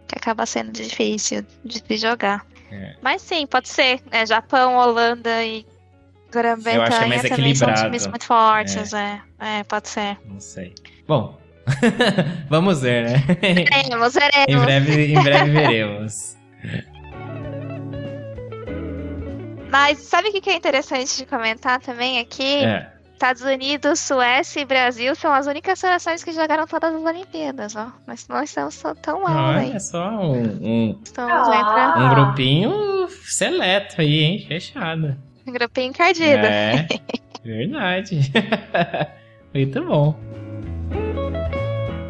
[0.06, 2.44] que acaba sendo difícil de, jogar.
[2.70, 2.94] É.
[3.00, 4.02] Mas sim, pode ser.
[4.10, 5.64] É, Japão, Holanda e
[6.30, 7.78] Grã-Bretanha é equilibrado.
[7.78, 9.22] são times muito fortes, é.
[9.40, 9.60] é.
[9.60, 10.18] é pode ser.
[10.26, 10.74] Não sei.
[11.06, 11.38] Bom,
[12.48, 13.24] vamos ver, né?
[13.40, 14.48] Veremos, veremos.
[14.48, 16.36] em, breve, em breve veremos.
[19.70, 22.64] Mas sabe o que é interessante de comentar também aqui?
[22.64, 22.92] É.
[23.22, 27.92] Estados Unidos, Suécia e Brasil são as únicas seleções que jogaram todas as Olimpíadas, ó.
[28.04, 29.70] Mas nós estamos tão mal aí.
[29.70, 31.94] É só um, um, ah.
[31.98, 34.44] um grupinho seleto aí, hein?
[34.48, 35.16] Fechado.
[35.46, 36.44] Um grupinho encardido.
[36.44, 36.86] É,
[37.44, 38.20] verdade.
[39.54, 40.18] Muito bom.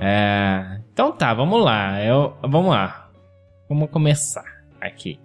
[0.04, 2.02] É, então tá, vamos lá.
[2.04, 3.08] Eu, vamos lá.
[3.68, 4.44] Vamos começar
[4.80, 5.20] aqui.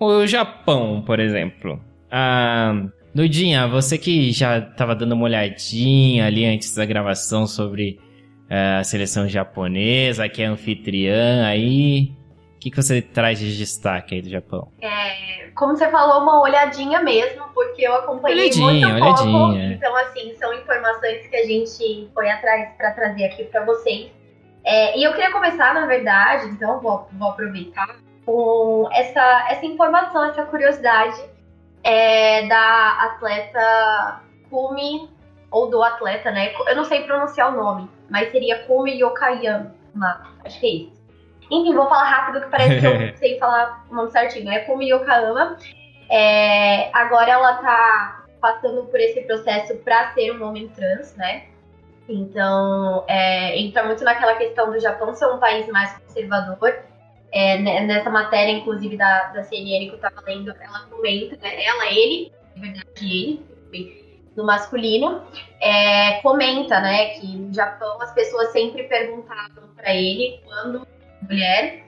[0.00, 1.78] O Japão, por exemplo.
[2.10, 2.72] Ah,
[3.14, 8.00] Nudinha, você que já estava dando uma olhadinha ali antes da gravação sobre
[8.50, 12.16] uh, a seleção japonesa, que é anfitriã aí.
[12.56, 14.72] O que, que você traz de destaque aí do Japão?
[14.80, 19.28] É, como você falou, uma olhadinha mesmo, porque eu acompanhei olhadinha, muito pouco.
[19.28, 19.74] Olhadinha.
[19.74, 24.21] Então, assim, são informações que a gente foi atrás para trazer aqui para vocês.
[24.64, 30.24] É, e eu queria começar, na verdade, então vou, vou aproveitar, com essa, essa informação,
[30.24, 31.20] essa curiosidade
[31.82, 35.10] é da atleta Kumi,
[35.52, 36.52] ou do atleta, né?
[36.66, 39.74] Eu não sei pronunciar o nome, mas seria Kumi Yokayama.
[40.44, 41.02] Acho que é isso.
[41.50, 44.50] Enfim, vou falar rápido que parece que eu sei falar o nome certinho.
[44.50, 45.58] É Kumi Yokayama.
[46.10, 51.44] É, agora ela tá passando por esse processo para ser um homem trans, né?
[52.08, 56.82] Então, é, entra muito naquela questão do Japão ser um país mais conservador
[57.32, 61.90] é, nessa matéria, inclusive, da, da CNN que eu tava lendo, ela comenta, né, ela,
[61.90, 62.88] ele, na verdade,
[63.72, 65.22] ele, no masculino,
[65.60, 70.86] é, comenta, né, que no Japão as pessoas sempre perguntavam para ele, quando
[71.22, 71.82] mulher,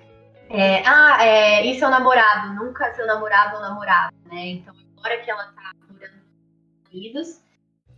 [0.49, 2.55] é, ah, é, e seu namorado?
[2.55, 4.49] Nunca seu namorado ou namorada, né?
[4.49, 6.25] Então, agora que ela tá morando nos
[6.71, 7.43] Estados Unidos,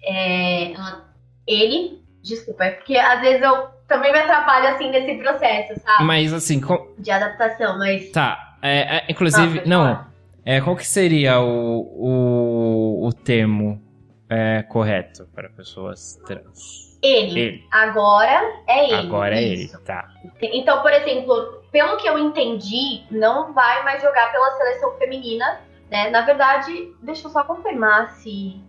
[0.03, 1.15] é, ela,
[1.47, 6.05] ele, desculpa, é porque às vezes eu também me atrapalha, assim, nesse processo, sabe?
[6.05, 6.61] Mas, assim...
[6.61, 6.95] Com...
[6.99, 8.11] De adaptação, mas...
[8.11, 10.07] Tá, é, é, inclusive, ah, não,
[10.45, 13.81] é, qual que seria o, o, o termo
[14.29, 16.99] é, correto para pessoas trans?
[17.03, 17.41] Ele.
[17.41, 17.65] ele.
[17.71, 18.95] Agora é ele.
[18.95, 20.09] Agora é ele, tá.
[20.41, 25.61] Então, por exemplo, pelo que eu entendi, não vai mais jogar pela seleção feminina,
[25.91, 26.11] né?
[26.11, 28.61] Na verdade, deixa eu só confirmar se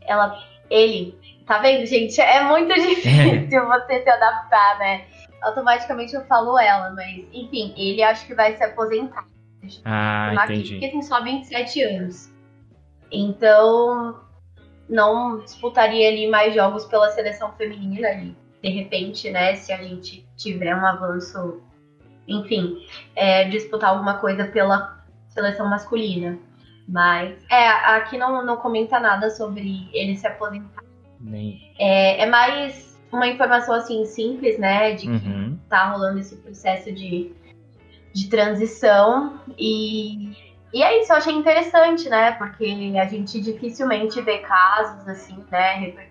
[0.00, 0.36] ela,
[0.70, 2.20] ele Tá vendo, gente?
[2.20, 5.04] É muito difícil você se adaptar, né?
[5.42, 9.26] Automaticamente eu falo ela, mas enfim, ele acho que vai se aposentar.
[9.84, 10.74] Ah, entendi.
[10.74, 12.32] Porque tem só 27 anos.
[13.10, 14.20] Então,
[14.88, 18.36] não disputaria ali mais jogos pela seleção feminina ali.
[18.62, 21.60] De repente, né, se a gente tiver um avanço,
[22.28, 22.76] enfim,
[23.16, 26.38] é, disputar alguma coisa pela seleção masculina.
[26.88, 30.82] Mas, é, aqui não, não comenta nada sobre ele se aposentar.
[31.22, 31.72] Nem...
[31.78, 34.92] É, é mais uma informação assim simples, né?
[34.92, 35.58] De que uhum.
[35.68, 37.32] tá rolando esse processo de,
[38.12, 39.40] de transição.
[39.56, 40.32] E,
[40.72, 42.32] e é isso, eu achei interessante, né?
[42.32, 42.64] Porque
[43.00, 46.08] a gente dificilmente vê casos assim, né?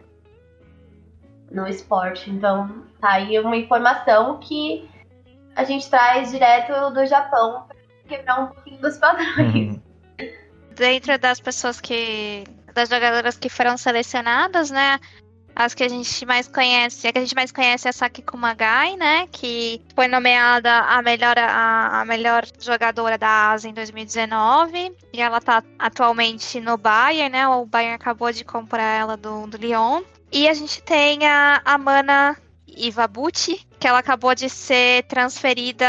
[1.52, 2.30] No esporte.
[2.30, 4.90] Então, tá aí uma informação que
[5.56, 9.76] a gente traz direto do Japão para quebrar um pouquinho dos padrões.
[9.76, 9.82] Uhum.
[10.76, 12.44] dentro das pessoas que.
[12.74, 15.00] Das jogadoras que foram selecionadas, né?
[15.56, 18.22] As que a gente mais conhece, a que a gente mais conhece é a Saki
[18.22, 19.28] Kumagai, né?
[19.28, 24.96] Que foi nomeada a melhor, a, a melhor jogadora da Ásia em 2019.
[25.14, 27.48] E ela tá atualmente no Bayern, né?
[27.48, 30.04] O Bayern acabou de comprar ela do, do Lyon.
[30.32, 35.86] E a gente tem a Amana Ivabuchi, que ela acabou de ser transferida.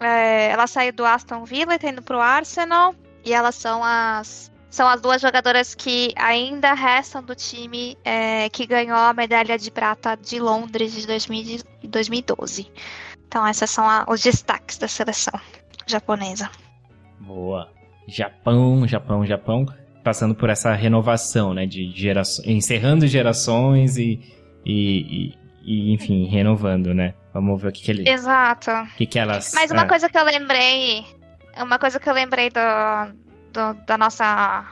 [0.00, 2.94] É, ela saiu do Aston Villa e tá indo pro Arsenal.
[3.24, 8.64] E elas são as são as duas jogadoras que ainda restam do time é, que
[8.66, 11.06] ganhou a medalha de prata de Londres de
[11.88, 12.70] 2012.
[13.26, 15.38] Então, esses são a, os destaques da seleção
[15.86, 16.48] japonesa.
[17.18, 17.68] Boa.
[18.06, 19.66] Japão, Japão, Japão,
[20.04, 24.20] passando por essa renovação, né, de gerações, encerrando gerações e,
[24.64, 27.14] e, e, enfim, renovando, né?
[27.34, 28.08] Vamos ver o que, que ele.
[28.08, 28.70] Exato.
[28.70, 29.52] O que, que elas.
[29.54, 29.88] Mas uma ah.
[29.88, 31.04] coisa que eu lembrei.
[31.56, 32.60] Uma coisa que eu lembrei do,
[33.50, 34.66] do, da nossa.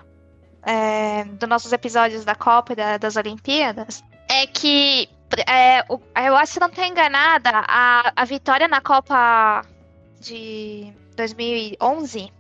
[0.62, 5.08] É, dos nossos episódios da Copa e da, das Olimpíadas é que
[5.46, 9.62] é, o, eu acho que não estou enganada, a, a vitória na Copa
[10.20, 12.32] de 2011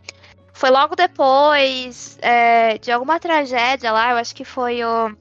[0.52, 5.16] foi logo depois é, de alguma tragédia lá, eu acho que foi o,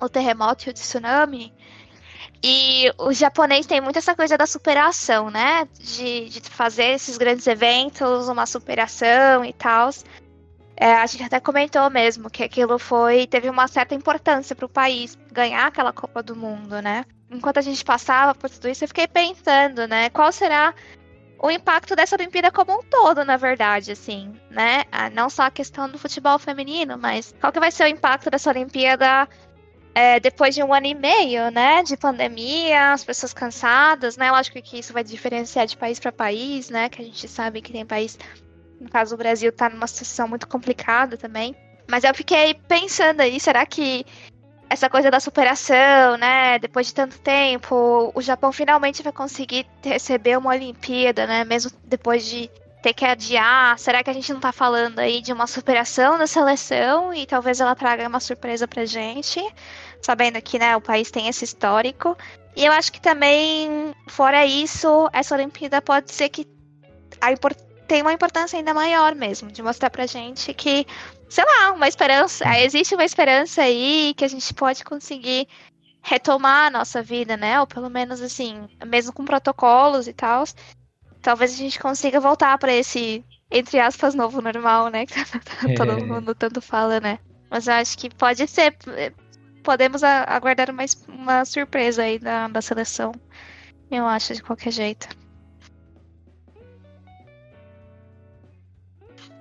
[0.00, 1.52] o terremoto e o tsunami.
[2.42, 5.68] E o japonês tem muito essa coisa da superação, né?
[5.78, 9.90] De, de fazer esses grandes eventos, uma superação e tal.
[10.80, 14.68] É, a gente até comentou mesmo que aquilo foi teve uma certa importância para o
[14.68, 17.04] país ganhar aquela Copa do Mundo, né?
[17.30, 20.08] Enquanto a gente passava por tudo isso, eu fiquei pensando, né?
[20.08, 20.74] Qual será
[21.38, 24.84] o impacto dessa Olimpíada como um todo, na verdade, assim, né?
[24.90, 28.30] Ah, não só a questão do futebol feminino, mas qual que vai ser o impacto
[28.30, 29.28] dessa Olimpíada
[29.94, 34.30] é, depois de um ano e meio, né, de pandemia, as pessoas cansadas, né?
[34.30, 36.88] Lógico que isso vai diferenciar de país para país, né?
[36.88, 38.18] Que a gente sabe que tem país
[38.80, 41.54] no caso, o Brasil está numa situação muito complicada também.
[41.88, 44.06] Mas eu fiquei pensando aí, será que
[44.68, 46.58] essa coisa da superação, né?
[46.60, 51.44] Depois de tanto tempo, o Japão finalmente vai conseguir receber uma Olimpíada, né?
[51.44, 52.48] Mesmo depois de
[52.80, 53.78] ter que adiar.
[53.78, 57.60] Será que a gente não tá falando aí de uma superação da seleção e talvez
[57.60, 59.42] ela traga uma surpresa pra gente,
[60.00, 62.16] sabendo que, né, o país tem esse histórico.
[62.56, 66.46] E eu acho que também, fora isso, essa Olimpíada pode ser que
[67.20, 70.86] a importância tem uma importância ainda maior mesmo, de mostrar pra gente que,
[71.28, 75.48] sei lá, uma esperança, existe uma esperança aí que a gente pode conseguir
[76.00, 77.58] retomar a nossa vida, né?
[77.58, 80.44] Ou pelo menos assim, mesmo com protocolos e tal,
[81.20, 85.04] talvez a gente consiga voltar para esse, entre aspas, novo normal, né?
[85.60, 86.00] Que todo é.
[86.00, 87.18] mundo tanto fala, né?
[87.50, 88.76] Mas eu acho que pode ser.
[89.64, 93.10] Podemos aguardar uma, uma surpresa aí da, da seleção.
[93.90, 95.08] Eu acho, de qualquer jeito.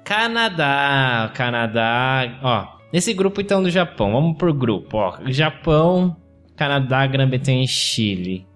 [0.10, 2.80] Canadá, Canadá, ó.
[2.92, 5.20] Nesse grupo então do Japão, vamos por grupo, ó.
[5.28, 6.18] Japão,
[6.58, 8.48] Canadá, Grã-Bretanha e Chile.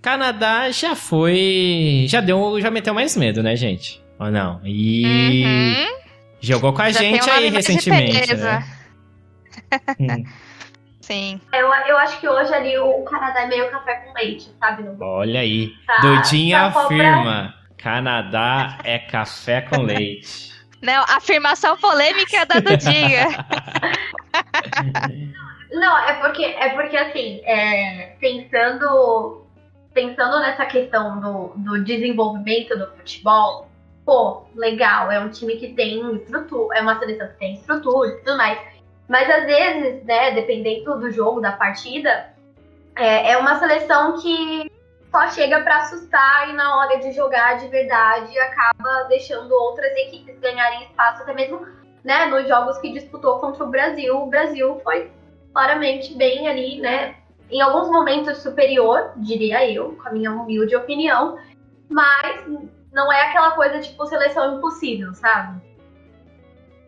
[0.00, 4.02] Canadá já foi, já deu, já meteu mais medo, né, gente?
[4.18, 4.62] Ou não?
[4.64, 5.98] E uhum.
[6.40, 8.64] jogou com a já gente aí recentemente, né?
[10.00, 10.24] hum.
[11.02, 11.38] Sim.
[11.52, 14.84] Eu, eu acho que hoje ali o Canadá é meio café com leite, sabe?
[14.98, 15.70] Olha aí.
[15.86, 17.54] Tá, Dudinha tá afirma.
[17.76, 20.53] Canadá é café com leite.
[20.84, 23.28] Não, afirmação polêmica da Dudinha.
[25.72, 29.44] Não, é porque, é porque assim, é, pensando,
[29.94, 33.68] pensando nessa questão do, do desenvolvimento do futebol,
[34.04, 38.18] pô, legal, é um time que tem estrutura, é uma seleção que tem estrutura e
[38.18, 38.58] tudo mais.
[39.08, 42.28] Mas às vezes, né, dependendo do jogo, da partida,
[42.94, 44.70] é, é uma seleção que
[45.14, 50.40] só chega para assustar e na hora de jogar de verdade acaba deixando outras equipes
[50.40, 51.64] ganharem espaço, até mesmo
[52.02, 54.16] né, nos jogos que disputou contra o Brasil.
[54.20, 55.12] O Brasil foi
[55.52, 57.14] claramente bem ali, né?
[57.48, 61.38] Em alguns momentos superior, diria eu, com a minha humilde opinião,
[61.88, 62.44] mas
[62.92, 65.62] não é aquela coisa tipo seleção impossível, sabe?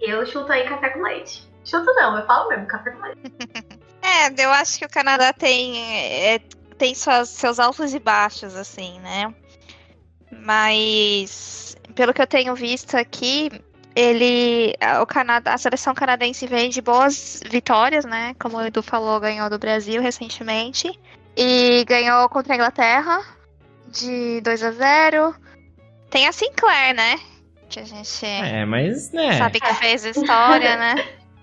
[0.01, 1.49] Eu chuto aí café com leite.
[1.65, 3.21] Chuto não, eu falo mesmo, café com leite.
[4.07, 6.39] É, eu acho que o Canadá tem é,
[6.79, 9.35] tem suas, seus altos e baixos, assim, né?
[10.31, 13.51] Mas pelo que eu tenho visto aqui,
[13.95, 14.75] ele.
[15.01, 18.35] O Canadá, a seleção canadense vem de boas vitórias, né?
[18.39, 20.93] Como o Edu falou, ganhou do Brasil recentemente.
[21.37, 23.23] E ganhou contra a Inglaterra
[23.89, 25.35] de 2 a 0
[26.11, 27.19] Tem a Sinclair, né?
[27.69, 29.39] Que a gente é, mas, né?
[29.39, 30.95] sabe que fez história, né?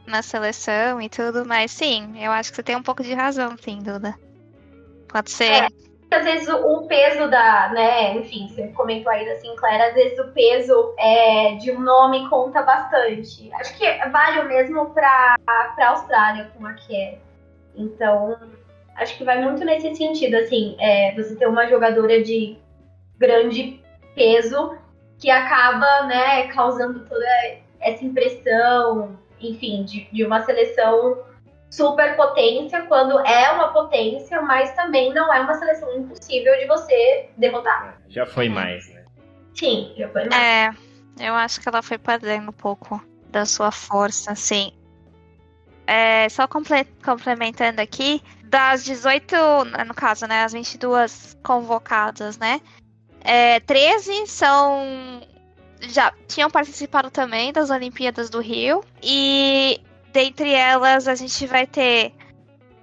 [0.08, 3.56] Na seleção e tudo, mas sim, eu acho que você tem um pouco de razão,
[3.62, 4.16] sim, Duda.
[5.14, 5.52] Pode ser.
[5.52, 5.68] É,
[6.10, 10.32] às vezes o peso da, né, enfim, você comentou aí da Sinclair, às vezes o
[10.32, 13.52] peso é, de um nome conta bastante.
[13.54, 17.20] Acho que vale o mesmo para a Austrália com a Kerr.
[17.76, 18.40] Então,
[18.96, 22.58] acho que vai muito nesse sentido, assim, é, você ter uma jogadora de
[23.20, 23.80] grande
[24.16, 24.76] peso
[25.20, 27.26] que acaba, né, causando toda
[27.80, 31.20] essa impressão, enfim, de, de uma seleção
[31.74, 37.30] super potência quando é uma potência, mas também não é uma seleção impossível de você
[37.36, 37.98] derrotar.
[38.10, 39.04] Já foi mais, né?
[39.56, 40.36] Sim, já foi mais.
[40.36, 40.72] É,
[41.20, 44.72] eu acho que ela foi perdendo um pouco da sua força, assim.
[45.88, 49.36] É, só comple complementando aqui, das 18,
[49.88, 52.62] no caso, né, as 22 convocadas, né,
[53.22, 55.22] é, 13 são
[55.82, 59.82] já tinham participado também das Olimpíadas do Rio e
[60.14, 62.14] Dentre elas, a gente vai ter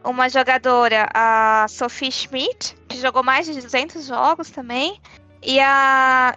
[0.05, 5.01] uma jogadora, a Sophie Schmidt, que jogou mais de 200 jogos também.
[5.43, 6.35] E a.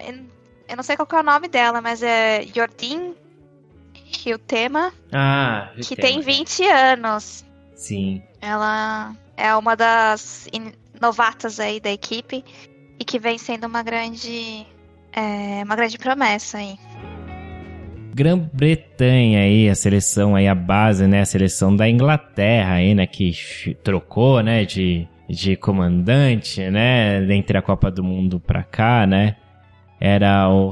[0.70, 3.16] Eu não sei qual é o nome dela, mas é Jordin
[4.26, 4.94] Hiltema.
[5.12, 7.44] Ah, que tem 20 anos.
[7.76, 8.24] Sim.
[8.40, 10.48] Ela é uma das
[11.02, 12.46] novatas aí da equipe
[13.00, 14.66] e que vem sendo uma grande.
[15.12, 16.78] É, uma grande promessa aí.
[18.14, 21.22] Grã-Bretanha aí, a seleção aí, a base, né?
[21.22, 23.08] A seleção da Inglaterra aí, né?
[23.08, 23.34] Que
[23.84, 24.66] trocou, né?
[24.66, 27.24] De, de comandante, né?
[27.34, 29.36] Entre a Copa do Mundo pra cá, né?
[30.00, 30.72] Era o,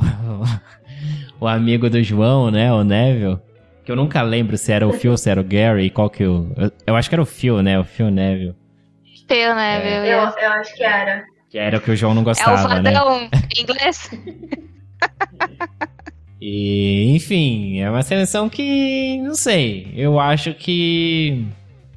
[1.42, 2.72] o amigo do João, né?
[2.72, 3.40] O Neville.
[3.84, 5.90] Que eu nunca lembro se era o Phil ou se era o Gary.
[5.90, 6.52] Qual que o...
[6.56, 7.80] Eu, eu acho que era o Phil, né?
[7.80, 8.56] O Phil Neville.
[9.28, 10.08] Phil Neville.
[10.08, 10.14] É.
[10.14, 11.24] Eu, eu acho que era.
[11.50, 13.30] Que era o que o João não gostava, é o né?
[13.58, 14.12] em inglês?
[16.42, 21.46] E, enfim, é uma seleção que, não sei, eu acho que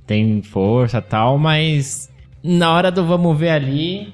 [0.06, 4.12] tem força tal, mas na hora do vamos ver ali,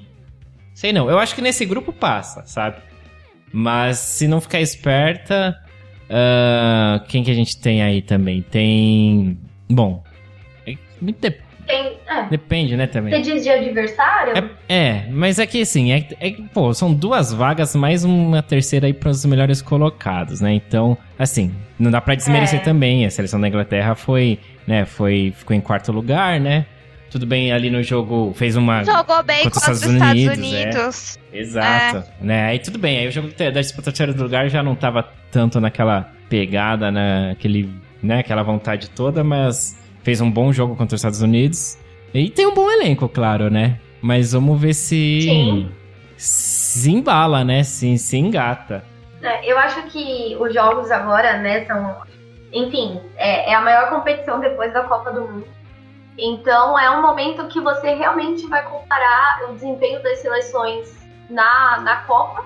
[0.73, 1.09] sei não.
[1.09, 2.77] Eu acho que nesse grupo passa, sabe?
[3.51, 5.59] Mas se não ficar esperta,
[6.05, 8.41] uh, quem que a gente tem aí também?
[8.41, 9.37] Tem.
[9.69, 10.01] Bom,
[10.65, 11.19] é muito
[11.65, 12.27] tem, é.
[12.29, 13.13] Depende, né, também.
[13.13, 14.33] Você diz de adversário?
[14.67, 18.87] É, é mas é que assim, é, é, pô, são duas vagas, mais uma terceira
[18.87, 20.53] aí para os melhores colocados, né?
[20.53, 22.63] Então, assim, não dá para desmerecer é.
[22.63, 23.05] também.
[23.05, 26.65] A seleção da Inglaterra foi, né, foi, ficou em quarto lugar, né?
[27.09, 28.85] Tudo bem, ali no jogo fez uma.
[28.85, 30.37] Jogou bem contra, contra os Estados Unidos.
[30.37, 31.19] Unidos.
[31.33, 31.39] É.
[31.39, 31.97] Exato.
[31.97, 32.25] É.
[32.25, 32.45] Né?
[32.45, 36.09] Aí tudo bem, aí o jogo da disputa terceiro lugar já não tava tanto naquela
[36.29, 37.69] pegada, naquele,
[38.01, 41.77] né, aquela vontade toda, mas fez um bom jogo contra os Estados Unidos.
[42.13, 43.79] E tem um bom elenco, claro, né?
[44.01, 45.21] Mas vamos ver se.
[45.21, 45.71] Sim.
[46.17, 47.63] Se embala, né?
[47.63, 48.83] Se, se engata.
[49.21, 51.95] É, eu acho que os jogos agora, né, são.
[52.53, 55.47] Enfim, é, é a maior competição depois da Copa do Mundo.
[56.17, 60.95] Então é um momento que você realmente vai comparar o desempenho das seleções
[61.29, 62.43] na, na Copa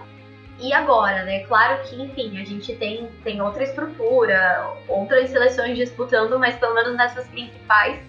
[0.59, 1.39] e agora, né?
[1.41, 6.95] Claro que, enfim, a gente tem, tem outra estrutura, outras seleções disputando, mas pelo menos
[6.95, 7.99] nessas principais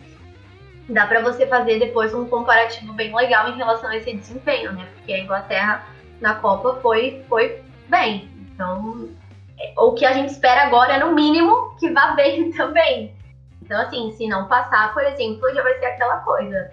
[0.88, 4.86] dá para você fazer depois um comparativo bem legal em relação a esse desempenho, né?
[4.94, 5.86] Porque a Inglaterra
[6.20, 8.30] na Copa foi, foi bem.
[8.54, 9.08] Então,
[9.76, 13.14] o que a gente espera agora é, no mínimo, que vá bem também.
[13.60, 16.70] Então, assim, se não passar, por exemplo, já vai ser aquela coisa.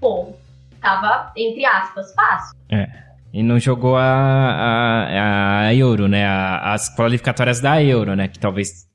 [0.00, 0.34] Pô,
[0.80, 2.58] tava, entre aspas, fácil.
[2.70, 3.07] É.
[3.38, 6.26] E não jogou a, a, a Euro, né?
[6.26, 8.26] A, as qualificatórias da Euro, né?
[8.26, 8.88] Que talvez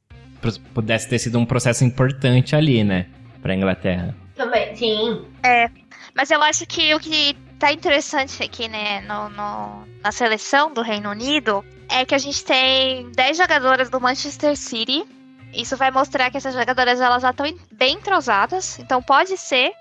[0.73, 3.05] pudesse ter sido um processo importante ali, né?
[3.41, 4.13] Pra Inglaterra.
[4.35, 5.25] Também, sim.
[5.43, 5.69] É.
[6.13, 10.81] Mas eu acho que o que tá interessante aqui, né, no, no, na seleção do
[10.81, 15.05] Reino Unido é que a gente tem 10 jogadoras do Manchester City.
[15.53, 18.77] Isso vai mostrar que essas jogadoras elas já estão bem entrosadas.
[18.77, 19.71] Então pode ser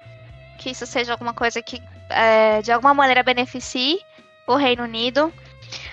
[0.60, 3.98] que isso seja alguma coisa que é, de alguma maneira beneficie
[4.47, 5.32] o Reino Unido.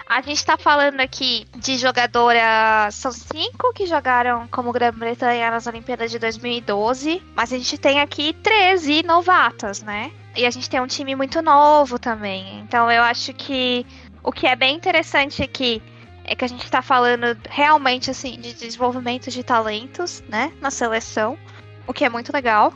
[0.08, 2.96] A gente está falando aqui de jogadoras.
[2.96, 7.22] São cinco que jogaram como Grã-Bretanha nas Olimpíadas de 2012.
[7.36, 10.12] Mas a gente tem aqui 13 novatas, né?
[10.36, 12.60] E a gente tem um time muito novo também.
[12.60, 13.86] Então eu acho que
[14.24, 15.82] o que é bem interessante aqui
[16.24, 20.52] é que a gente está falando realmente assim de desenvolvimento de talentos, né?
[20.60, 21.38] Na seleção.
[21.86, 22.74] O que é muito legal.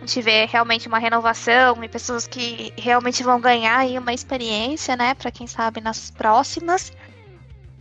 [0.00, 4.96] A gente vê realmente uma renovação e pessoas que realmente vão ganhar aí uma experiência,
[4.96, 6.90] né, para quem sabe nas próximas.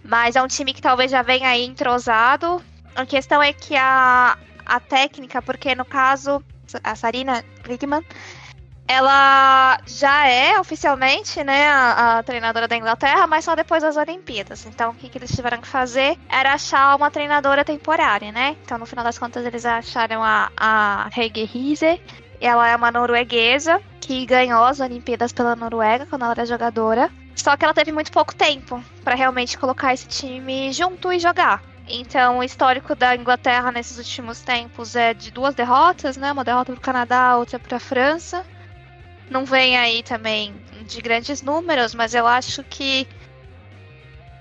[0.03, 2.61] Mas é um time que talvez já venha aí entrosado.
[2.93, 6.43] A questão é que a, a técnica, porque no caso,
[6.83, 8.03] a Sarina Glickman,
[8.89, 14.65] ela já é oficialmente, né, a, a, treinadora da Inglaterra, mas só depois das Olimpíadas.
[14.65, 18.57] Então, o que, que, eles tiveram que fazer era achar uma treinadora temporária, né?
[18.65, 22.01] Então, no final das contas, eles acharam a, a Hege Riese
[22.41, 27.11] Ela é uma norueguesa que ganhou as Olimpíadas pela Noruega quando ela era jogadora.
[27.35, 31.61] Só que ela teve muito pouco tempo para realmente colocar esse time junto e jogar.
[31.87, 36.31] Então, o histórico da Inglaterra nesses últimos tempos é de duas derrotas, né?
[36.31, 38.43] Uma derrota para o Canadá, outra para a França.
[39.29, 40.53] Não vem aí também
[40.87, 43.07] de grandes números, mas eu acho que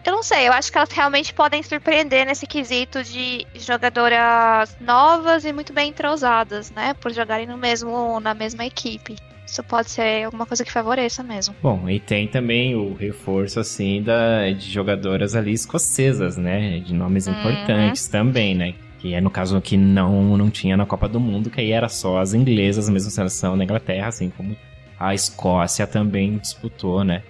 [0.05, 5.45] eu não sei, eu acho que elas realmente podem surpreender nesse quesito de jogadoras novas
[5.45, 6.95] e muito bem entrosadas, né?
[6.95, 9.17] Por jogarem no mesmo, na mesma equipe.
[9.45, 11.55] Isso pode ser alguma coisa que favoreça mesmo.
[11.63, 16.81] Bom, e tem também o reforço, assim, da, de jogadoras ali escocesas, né?
[16.81, 17.35] De nomes uhum.
[17.35, 18.75] importantes também, né?
[18.99, 21.89] Que é no caso que não, não tinha na Copa do Mundo, que aí era
[21.89, 24.57] só as inglesas, a mesma seleção da Inglaterra, assim como
[24.99, 27.23] a Escócia também disputou, né?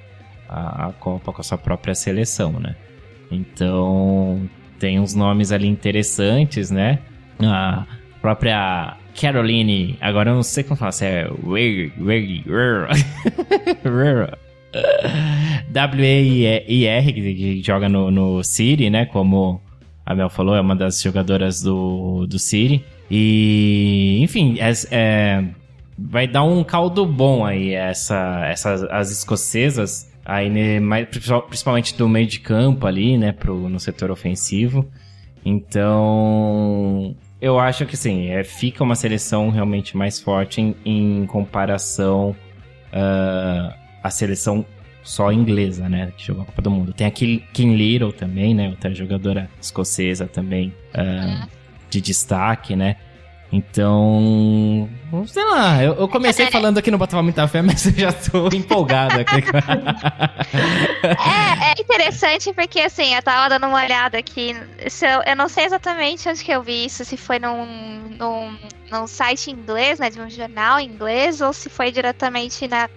[0.48, 2.74] A, a Copa com a sua própria seleção, né?
[3.30, 4.48] Então,
[4.78, 7.00] tem uns nomes ali interessantes, né?
[7.40, 7.86] A
[8.20, 11.28] própria Caroline, agora eu não sei como falar, se é
[15.70, 19.06] W-A-I-R, que joga no, no City, né?
[19.06, 19.60] Como
[20.04, 22.84] a Mel falou, é uma das jogadoras do, do City.
[23.10, 25.44] E, enfim, é, é,
[25.99, 32.07] vai dar um caldo bom aí essa, essas as escocesas aí né, mais, principalmente do
[32.07, 34.86] meio de campo ali, né, pro, no setor ofensivo.
[35.42, 42.36] Então, eu acho que sim, é, fica uma seleção realmente mais forte em, em comparação
[42.92, 44.66] uh, à seleção
[45.03, 46.92] só inglesa, né, que jogou a Copa do Mundo.
[46.92, 51.49] Tem aqui Kim Little também, né, outra jogadora escocesa também uh,
[51.88, 52.96] de destaque, né.
[53.51, 54.86] Então,
[55.26, 58.49] sei lá, eu, eu comecei falando aqui no Botava Muita Fé, mas eu já tô
[58.49, 59.24] empolgada.
[61.03, 65.64] é, é interessante porque, assim, eu tava dando uma olhada aqui, eu, eu não sei
[65.64, 67.64] exatamente onde que eu vi isso, se foi num,
[68.18, 68.59] num,
[68.90, 72.90] num site inglês, né, de um jornal inglês, ou se foi diretamente na,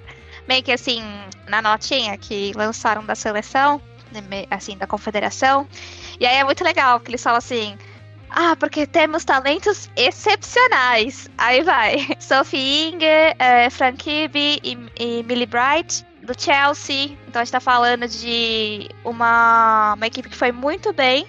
[0.49, 1.01] meio que assim,
[1.47, 3.81] na notinha que lançaram da seleção,
[4.11, 4.21] né,
[4.51, 5.65] assim, da confederação.
[6.19, 7.77] E aí é muito legal, que eles falam assim...
[8.33, 11.29] Ah, porque temos talentos excepcionais.
[11.37, 12.07] Aí vai.
[12.19, 17.17] Sophie Inger, é, Frank Kirby e, e Millie Bright do Chelsea.
[17.27, 21.27] Então a gente tá falando de uma, uma equipe que foi muito bem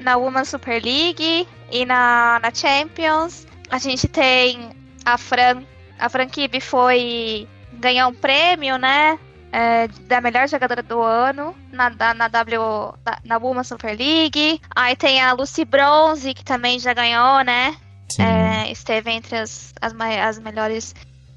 [0.00, 3.46] na Women's Super League e na, na Champions.
[3.70, 4.70] A gente tem
[5.04, 5.62] a Fran.
[5.98, 9.18] A Fran Kirby foi ganhar um prêmio, né?
[9.52, 14.60] É, da melhor jogadora do ano na, na, na W na, na Women's Super League.
[14.74, 17.76] Aí tem a Lucy Bronze, que também já ganhou, né?
[18.18, 20.94] É, esteve entre as, as, as melhores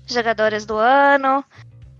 [0.07, 1.43] jogadoras do ano.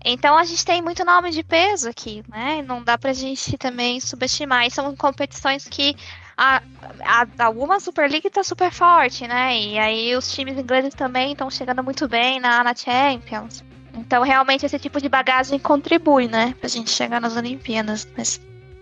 [0.02, 2.62] Então a gente tem muito nome de peso aqui, né?
[2.66, 4.64] Não dá pra gente também subestimar.
[4.64, 5.96] E são competições que
[6.36, 6.62] a,
[7.04, 9.58] a, a Women's Super League tá super forte, né?
[9.58, 13.64] E aí os times ingleses também estão chegando muito bem na, na Champions.
[13.96, 16.54] Então, realmente, esse tipo de bagagem contribui, né?
[16.60, 18.06] Pra gente chegar nas Olimpíadas.
[18.16, 18.40] Mas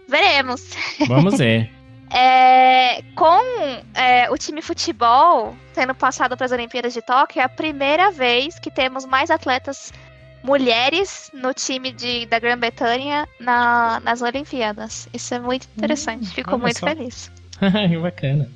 [0.09, 0.71] veremos.
[1.07, 1.71] Vamos ver.
[2.11, 3.41] é, com
[3.95, 8.59] é, o time futebol sendo passado para as Olimpíadas de Tóquio, é a primeira vez
[8.59, 9.93] que temos mais atletas
[10.43, 15.09] mulheres no time de, da Grã-Bretanha na, nas Olimpíadas.
[15.13, 16.29] Isso é muito interessante.
[16.29, 16.87] Hum, Fico muito só.
[16.87, 17.31] feliz.
[18.01, 18.49] Bacana.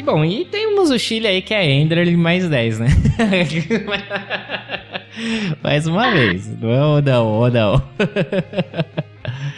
[0.00, 2.86] E bom, e temos o Chile aí que é Ender mais 10, né?
[5.62, 6.46] mais uma vez.
[6.58, 7.82] Não, não, não.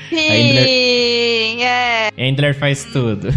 [0.08, 2.08] Sim, é.
[2.16, 3.28] Endler faz tudo.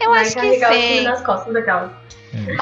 [0.00, 1.00] Eu Vai acho que sim.
[1.00, 2.00] nas costas daquela.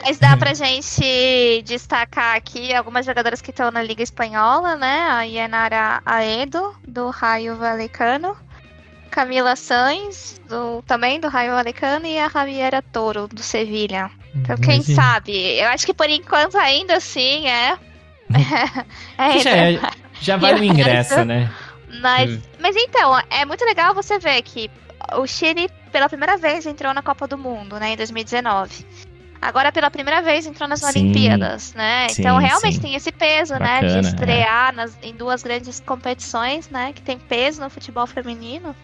[0.06, 5.06] Mas dá pra gente destacar aqui algumas jogadoras que estão na Liga Espanhola, né?
[5.10, 8.34] A Yanara Aedo, do Raio Valecano.
[9.10, 14.10] Camila Sainz, do, também do Raio Valecano, e a Javiera Toro, do Sevilha.
[14.34, 15.02] Então, quem Imagina.
[15.02, 15.58] sabe?
[15.58, 17.76] Eu acho que por enquanto ainda assim é.
[19.18, 19.80] é já, é,
[20.20, 21.50] já vale o ingresso, né?
[22.00, 22.40] Mas, hum.
[22.60, 24.70] mas então, é muito legal você ver que
[25.16, 28.86] o Chile, pela primeira vez, entrou na Copa do Mundo, né, em 2019.
[29.42, 32.08] Agora, pela primeira vez, entrou nas sim, Olimpíadas, né?
[32.10, 32.80] Sim, então, realmente sim.
[32.82, 33.88] tem esse peso, Bacana, né?
[33.88, 34.00] De é.
[34.00, 34.76] estrear é.
[34.76, 36.92] nas, em duas grandes competições, né?
[36.92, 38.76] Que tem peso no futebol feminino.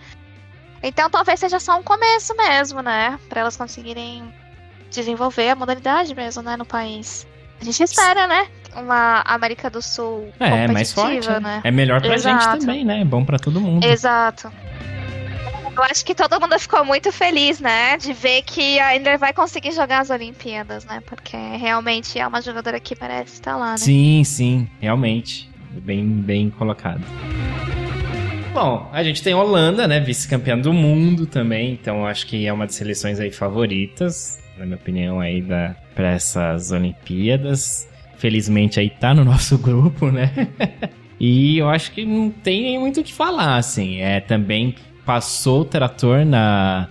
[0.83, 3.19] Então, talvez seja só um começo mesmo, né?
[3.29, 4.33] Para elas conseguirem
[4.91, 6.57] desenvolver a modalidade mesmo, né?
[6.57, 7.27] No país.
[7.61, 8.47] A gente espera, né?
[8.75, 11.41] Uma América do Sul é, mais forte, né?
[11.41, 11.61] né?
[11.65, 12.53] É melhor pra Exato.
[12.53, 13.01] gente também, né?
[13.01, 13.85] É bom para todo mundo.
[13.85, 14.53] Exato.
[15.75, 17.99] Eu acho que todo mundo ficou muito feliz, né?
[17.99, 21.03] De ver que a Ender vai conseguir jogar as Olimpíadas, né?
[21.05, 23.77] Porque realmente é uma jogadora que merece estar lá, né?
[23.77, 25.51] Sim, sim, realmente.
[25.71, 27.05] Bem, bem colocado.
[28.57, 30.01] Bom, a gente tem Holanda, né?
[30.01, 31.75] Vice-campeã do mundo também.
[31.75, 34.39] Então acho que é uma das seleções aí favoritas.
[34.57, 35.45] na minha opinião, aí
[35.95, 37.87] para essas Olimpíadas.
[38.17, 40.33] Felizmente aí tá no nosso grupo, né?
[41.21, 44.01] e eu acho que não tem muito o que falar, assim.
[44.01, 46.89] É também passou o trator na,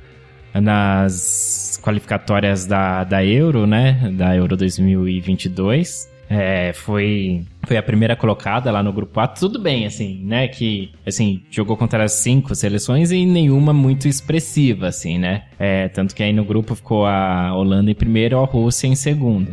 [0.54, 4.12] nas qualificatórias da, da Euro, né?
[4.14, 6.14] Da Euro 2022.
[6.30, 9.28] É, foi, foi a primeira colocada lá no grupo A.
[9.28, 10.48] Tudo bem, assim, né?
[10.48, 15.44] Que, assim, jogou contra as cinco seleções e nenhuma muito expressiva, assim, né?
[15.60, 19.52] É, tanto que aí no grupo ficou a Holanda em primeiro a Rússia em segundo.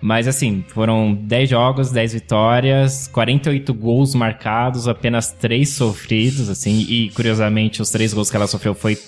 [0.00, 7.08] Mas assim, foram 10 jogos, 10 vitórias, 48 gols marcados, apenas 3 sofridos, assim, e
[7.08, 8.98] curiosamente os 3 gols que ela sofreu foi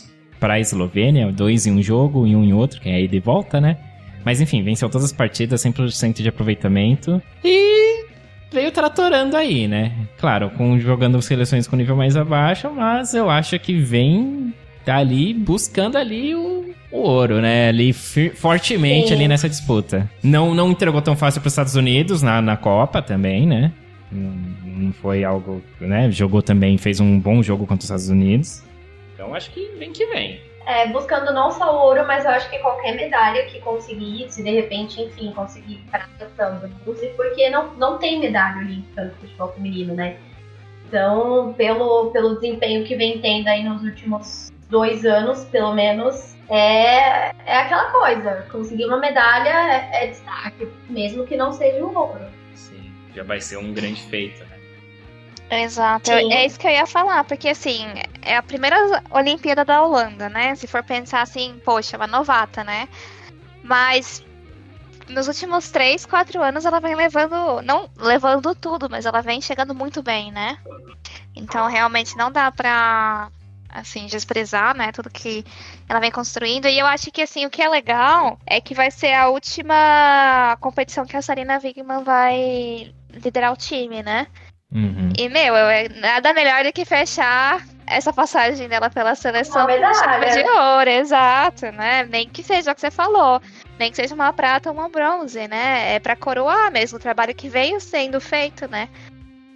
[0.40, 3.20] para a Eslovênia, dois em um jogo e um em outro, que é aí de
[3.20, 3.76] volta, né?
[4.24, 7.22] Mas enfim, venceu todas as partidas, 100% de aproveitamento.
[7.44, 8.05] E
[8.52, 9.92] veio tratorando aí, né?
[10.18, 14.54] Claro, com jogando seleções com nível mais abaixo, mas eu acho que vem
[14.86, 17.68] ali buscando ali o, o ouro, né?
[17.68, 19.14] Ali fortemente Sim.
[19.14, 20.10] ali nessa disputa.
[20.22, 23.72] Não, não entregou tão fácil para os Estados Unidos na, na Copa também, né?
[24.10, 24.32] Não,
[24.64, 26.10] não foi algo, né?
[26.10, 28.62] Jogou também, fez um bom jogo contra os Estados Unidos.
[29.14, 30.35] Então acho que vem que vem
[30.66, 34.42] é, buscando não só o ouro, mas eu acho que qualquer medalha que conseguir, se
[34.42, 36.72] de repente, enfim, conseguir prata também,
[37.16, 40.16] porque não, não tem medalha olímpica no futebol feminino, né?
[40.88, 47.30] Então, pelo, pelo desempenho que vem tendo aí nos últimos dois anos, pelo menos, é,
[47.44, 48.46] é aquela coisa.
[48.50, 52.24] Conseguir uma medalha é, é destaque, mesmo que não seja o ouro.
[52.54, 54.45] Sim, já vai ser um grande feito?
[55.50, 56.32] Exato, Sim.
[56.32, 57.86] é isso que eu ia falar, porque assim,
[58.22, 58.76] é a primeira
[59.10, 60.54] Olimpíada da Holanda, né?
[60.56, 62.88] Se for pensar assim, poxa, uma novata, né?
[63.62, 64.24] Mas
[65.08, 69.74] nos últimos 3, 4 anos ela vem levando, não levando tudo, mas ela vem chegando
[69.74, 70.58] muito bem, né?
[71.34, 73.30] Então realmente não dá pra,
[73.68, 75.44] assim, desprezar, né, tudo que
[75.88, 76.66] ela vem construindo.
[76.66, 80.56] E eu acho que, assim, o que é legal é que vai ser a última
[80.60, 84.26] competição que a Sarina Wigman vai liderar o time, né?
[84.76, 85.10] Uhum.
[85.16, 90.42] E, meu, é nada melhor do que fechar essa passagem dela pela seleção com chave
[90.42, 92.04] de ouro, exato, né?
[92.10, 93.40] Nem que seja o que você falou,
[93.78, 95.94] nem que seja uma prata ou uma bronze, né?
[95.94, 98.90] É para coroar mesmo o trabalho que veio sendo feito, né?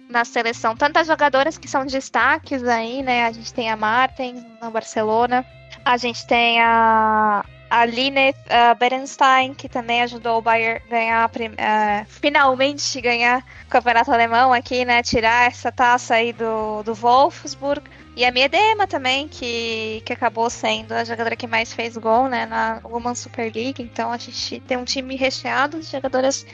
[0.09, 0.75] Na seleção.
[0.75, 3.25] Tantas jogadoras que são destaques aí, né?
[3.25, 5.45] A gente tem a Martin no Barcelona,
[5.85, 12.05] a gente tem a a Line uh, Berenstein, que também ajudou o Bayern ganhar, uh,
[12.05, 15.01] finalmente ganhar o campeonato alemão aqui, né?
[15.01, 17.81] Tirar essa taça aí do, do Wolfsburg.
[18.13, 22.45] E a Miedema também, que, que acabou sendo a jogadora que mais fez gol, né?
[22.45, 23.81] Na Women's Super League.
[23.81, 26.45] Então a gente tem um time recheado de jogadoras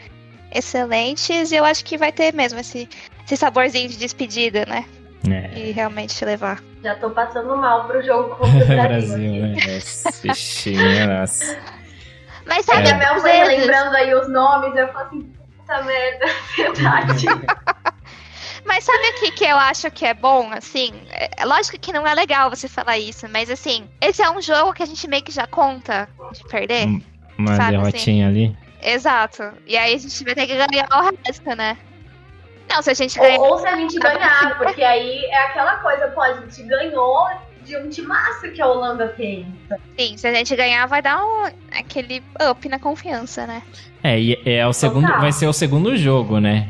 [0.53, 1.51] excelentes.
[1.51, 2.88] E eu acho que vai ter mesmo esse,
[3.26, 4.86] esse saborzinho de despedida, né?
[5.36, 5.51] É.
[5.55, 6.61] E realmente levar.
[6.84, 9.17] Já tô passando mal pro jogo contra o Brasil.
[9.17, 9.55] Brasil né?
[10.23, 11.57] Bichinha, nossa.
[12.45, 12.91] Mas sabe, é.
[12.91, 16.25] a Mel foi lembrando aí os nomes, eu falo assim, puta merda,
[16.55, 17.25] verdade.
[18.65, 20.91] Mas sabe o que, que eu acho que é bom, assim?
[21.09, 24.73] É, lógico que não é legal você falar isso, mas assim, esse é um jogo
[24.73, 26.86] que a gente meio que já conta de perder.
[27.38, 28.45] Uma sabe, derrotinha assim?
[28.45, 28.57] ali.
[28.82, 29.53] Exato.
[29.65, 31.78] E aí a gente vai ter que ganhar o resto, né?
[32.70, 33.39] Não, se a gente ganhar.
[33.39, 37.28] Ou, ou se a gente ganhar, porque aí é aquela coisa, pô, a gente ganhou
[37.63, 39.45] de um timaço que a Holanda fez.
[39.97, 41.45] Sim, se a gente ganhar, vai dar um,
[41.78, 43.61] aquele up na confiança, né?
[44.03, 46.70] É, e é o segundo, vai ser o segundo jogo, né?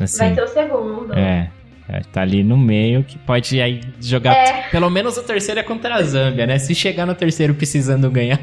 [0.00, 1.14] Assim, vai ser o segundo.
[1.14, 1.50] É.
[1.88, 4.34] É, tá ali no meio que pode aí jogar.
[4.34, 4.62] É.
[4.70, 6.58] Pelo menos o terceiro é contra a Zâmbia, né?
[6.58, 8.40] Se chegar no terceiro precisando ganhar.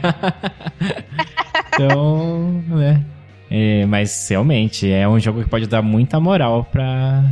[1.74, 3.04] então, né?
[3.56, 7.24] É, mas realmente é um jogo que pode dar muita moral pra,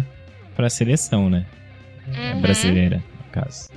[0.56, 1.48] pra seleção, né?
[2.08, 2.42] Uhum.
[2.42, 3.70] Brasileira, no caso.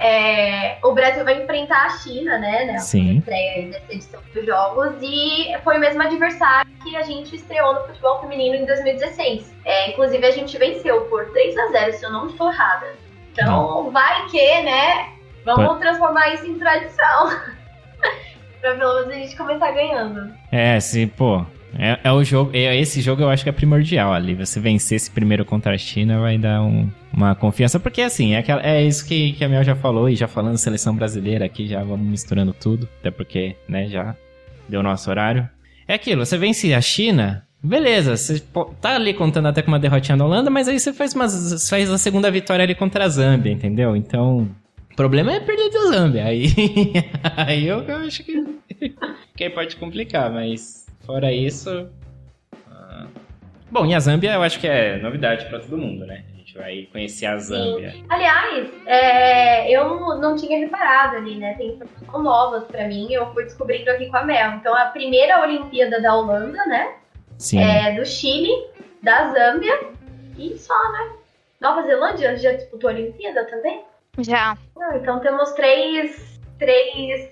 [0.00, 2.64] É, o Brasil vai enfrentar a China, né?
[2.64, 3.18] né Sim.
[3.18, 4.94] estreia dessa edição dos Jogos.
[5.00, 9.54] E foi o mesmo adversário que a gente estreou no futebol feminino em 2016.
[9.64, 12.88] É, inclusive, a gente venceu por 3 a 0 se eu não estou errada.
[13.32, 13.90] Então, não.
[13.92, 15.10] vai que, né?
[15.44, 15.80] Vamos Pode...
[15.80, 17.52] transformar isso em tradição.
[18.62, 20.32] pra pelo menos a gente começar ganhando.
[20.50, 21.44] É, sim, pô.
[21.78, 24.34] É, é, o jogo, é, esse jogo eu acho que é primordial ali.
[24.34, 28.38] Você vencer esse primeiro contra a China vai dar um, uma confiança, porque assim, é,
[28.38, 31.66] aquela, é isso que, que a Mel já falou, e já falando seleção brasileira aqui,
[31.66, 34.14] já vamos misturando tudo, até porque, né, já
[34.68, 35.48] deu nosso horário.
[35.88, 38.40] É aquilo, você vence a China, beleza, você
[38.80, 41.90] tá ali contando até com uma derrotinha da Holanda, mas aí você faz, uma, faz
[41.90, 43.96] a segunda vitória ali contra a Zâmbia, entendeu?
[43.96, 44.48] Então,
[44.92, 46.24] o problema é perder da Zâmbia.
[46.24, 46.46] Aí,
[47.36, 48.44] aí eu, eu acho que,
[49.36, 51.88] que pode complicar, mas fora isso.
[52.66, 53.08] Uh...
[53.70, 56.24] Bom, e a Zâmbia eu acho que é novidade para todo mundo, né?
[56.32, 57.90] A gente gente vai conhecer a Zâmbia.
[57.90, 58.04] Sim.
[58.08, 61.54] Aliás, é, eu não tinha reparado ali, né?
[61.54, 64.52] Tem informações novas para mim, eu fui descobrindo aqui com a Mel.
[64.52, 66.94] Então, a primeira Olimpíada da Holanda, né?
[67.38, 67.58] Sim.
[67.58, 68.52] É, do Chile,
[69.02, 69.80] da Zâmbia
[70.38, 71.12] e só, né?
[71.60, 73.84] Nova Zelândia já disputou a Olimpíada também?
[74.18, 74.56] Já.
[74.78, 77.30] Ah, então temos três, três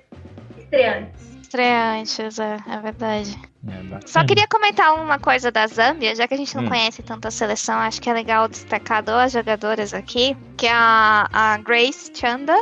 [0.57, 1.31] estreantes.
[1.43, 3.37] Estreantes, é, é verdade.
[3.69, 4.07] É.
[4.07, 6.69] Só queria comentar uma coisa da Zâmbia, já que a gente não Hum.
[6.69, 11.29] conhece tanto a seleção, acho que é legal destacar duas jogadoras aqui, que é a,
[11.33, 12.55] a Grace Chanda,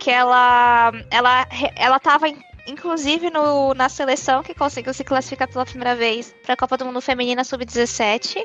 [0.00, 1.46] que ela ela
[1.76, 6.54] ela tava in- inclusive no, na seleção que conseguiu se classificar pela primeira vez para
[6.54, 8.42] a Copa do Mundo Feminina Sub-17.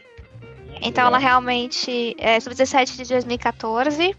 [0.83, 4.15] Então ela realmente é sub-17 de 2014.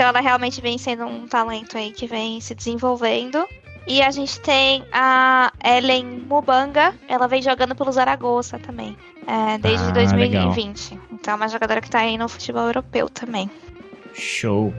[0.00, 3.46] Então ela realmente vem sendo um talento aí que vem se desenvolvendo.
[3.86, 8.96] E a gente tem a Ellen Mubanga, ela vem jogando pelo Zaragoza também,
[9.26, 10.98] é, desde Ah, 2020.
[11.12, 13.50] Então é uma jogadora que tá aí no futebol europeu também.
[14.14, 14.72] Show.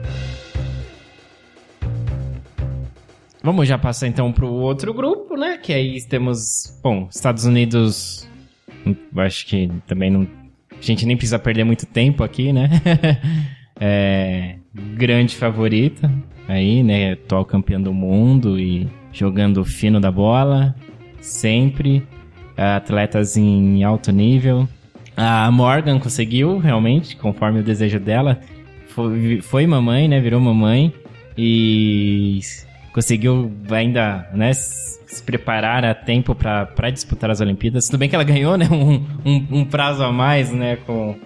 [3.44, 5.56] Vamos já passar então pro outro grupo, né?
[5.56, 8.28] Que aí temos, bom, Estados Unidos.
[8.84, 10.26] hum, Acho que também não.
[10.72, 12.68] A gente nem precisa perder muito tempo aqui, né?
[13.84, 16.08] é, grande favorita
[16.46, 17.14] aí, né?
[17.14, 20.72] Atual campeã do mundo e jogando fino da bola,
[21.20, 22.06] sempre.
[22.56, 24.68] Atletas em alto nível.
[25.16, 28.38] A Morgan conseguiu, realmente, conforme o desejo dela.
[28.88, 30.20] Foi, foi mamãe, né?
[30.20, 30.92] Virou mamãe.
[31.36, 32.38] E
[32.92, 34.52] conseguiu ainda, né?
[34.52, 37.86] Se preparar a tempo para disputar as Olimpíadas.
[37.86, 38.68] Tudo bem que ela ganhou, né?
[38.70, 40.76] Um, um, um prazo a mais, né?
[40.86, 41.16] Com,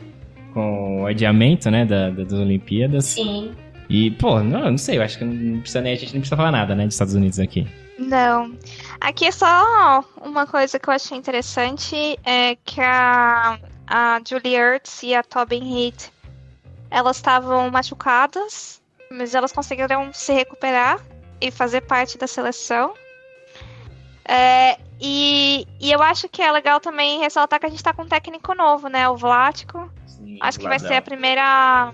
[0.56, 1.84] com o adiamento, né?
[1.84, 3.04] Da, da- das Olimpíadas.
[3.04, 3.54] Sim.
[3.90, 4.96] E, pô, não, não sei.
[4.96, 6.86] Eu acho que não precisa nem, a gente não precisa falar nada, né?
[6.86, 7.66] Dos Estados Unidos aqui.
[7.98, 8.56] Não.
[8.98, 15.02] Aqui é só uma coisa que eu achei interessante é que a, a Julie Ertz
[15.02, 16.10] e a Tobin Heath
[16.90, 18.80] elas estavam machucadas,
[19.10, 20.98] mas elas conseguiram se recuperar
[21.40, 22.94] e fazer parte da seleção.
[24.28, 28.02] É, e, e eu acho que é legal também ressaltar que a gente tá com
[28.02, 29.08] um técnico novo, né?
[29.08, 29.90] O Vlático.
[30.40, 31.92] Acho que vai ser a primeira.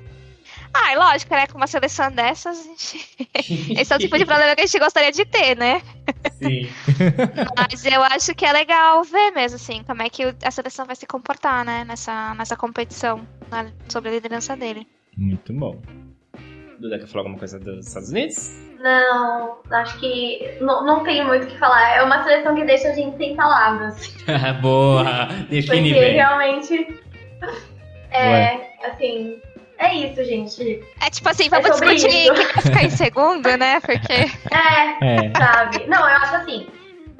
[0.74, 1.46] Ah, e lógico, né?
[1.46, 3.06] Com uma seleção dessas, a gente...
[3.78, 5.82] esse é o tipo de problema que a gente gostaria de ter, né?
[6.32, 6.66] Sim.
[7.56, 10.96] Mas eu acho que é legal ver mesmo, assim, como é que a seleção vai
[10.96, 11.84] se comportar, né?
[11.84, 13.20] Nessa, nessa competição,
[13.50, 14.86] na- sobre a liderança dele.
[15.16, 15.80] Muito bom.
[16.78, 18.50] Duda, quer falar alguma coisa dos Estados Unidos?
[18.80, 21.96] Não, acho que não, não tem muito o que falar.
[21.96, 24.12] É uma seleção que deixa a gente sem palavras.
[24.60, 25.26] Boa!
[25.48, 26.14] Define Porque bem.
[26.14, 27.02] realmente.
[28.16, 29.40] É, assim.
[29.78, 30.80] É isso, gente.
[31.04, 32.34] É tipo assim, vamos É discutir isso.
[32.34, 33.80] quem vai ficar em segundo, né?
[33.80, 34.30] Porque.
[34.52, 35.32] É, É.
[35.36, 35.86] sabe?
[35.86, 36.66] Não, eu acho assim.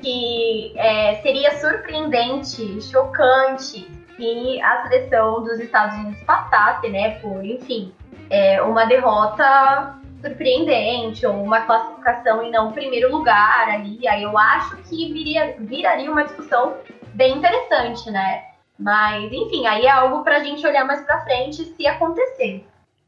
[0.01, 7.19] Que é, seria surpreendente, chocante se a seleção dos Estados Unidos passasse, né?
[7.21, 7.93] Por, enfim,
[8.31, 14.07] é, uma derrota surpreendente ou uma classificação em não primeiro lugar ali.
[14.07, 16.75] Aí eu acho que viria, viraria uma discussão
[17.15, 18.45] bem interessante, né?
[18.83, 22.67] Mas, enfim, aí é algo pra gente olhar mais pra frente se acontecer.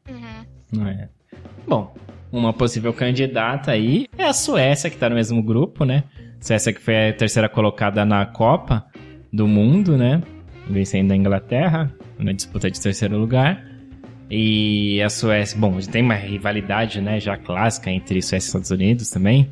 [0.09, 0.45] Uhum.
[0.71, 1.09] Não é.
[1.67, 1.93] Bom,
[2.31, 6.03] uma possível candidata aí é a Suécia, que tá no mesmo grupo, né?
[6.39, 8.85] Suécia que foi a terceira colocada na Copa
[9.31, 10.21] do Mundo, né?
[10.69, 13.65] Vencendo a Inglaterra na disputa de terceiro lugar.
[14.29, 19.09] E a Suécia, bom, tem uma rivalidade, né, já clássica entre Suécia e Estados Unidos
[19.09, 19.51] também.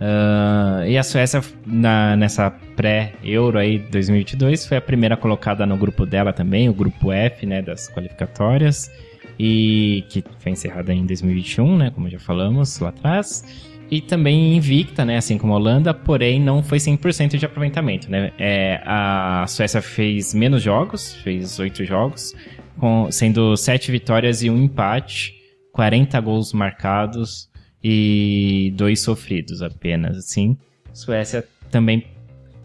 [0.00, 6.06] Ah, e a Suécia, na, nessa pré-Euro aí 2022, foi a primeira colocada no grupo
[6.06, 8.90] dela também, o grupo F, né, das qualificatórias
[9.38, 13.68] e que foi encerrada em 2021, né, como já falamos lá atrás.
[13.90, 18.32] E também invicta, né, assim como a Holanda, porém não foi 100% de aproveitamento, né.
[18.38, 22.34] É, a Suécia fez menos jogos, fez oito jogos,
[22.78, 25.34] com, sendo sete vitórias e um empate,
[25.72, 27.49] 40 gols marcados
[27.82, 30.56] e dois sofridos apenas, assim.
[30.92, 32.04] Suécia também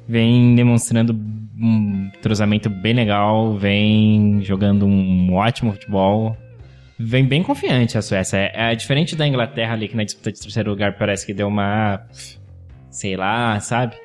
[0.07, 1.13] vem demonstrando
[1.57, 6.35] um entrosamento bem legal, vem jogando um ótimo futebol,
[6.99, 8.37] vem bem confiante a Suécia.
[8.37, 11.47] É, é diferente da Inglaterra ali, que na disputa de terceiro lugar parece que deu
[11.47, 12.05] uma.
[12.89, 13.95] sei lá, sabe?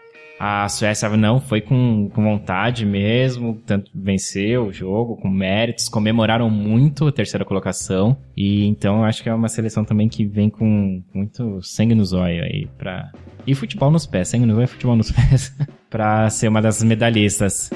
[0.42, 6.48] A Suécia não foi com, com vontade mesmo, tanto venceu o jogo com méritos, comemoraram
[6.48, 8.16] muito a terceira colocação.
[8.34, 12.42] E então acho que é uma seleção também que vem com muito sangue nos olhos
[12.44, 13.12] aí pra.
[13.46, 15.54] E futebol nos pés, sangue nos olhos futebol nos pés.
[15.90, 17.68] pra ser uma das medalhistas.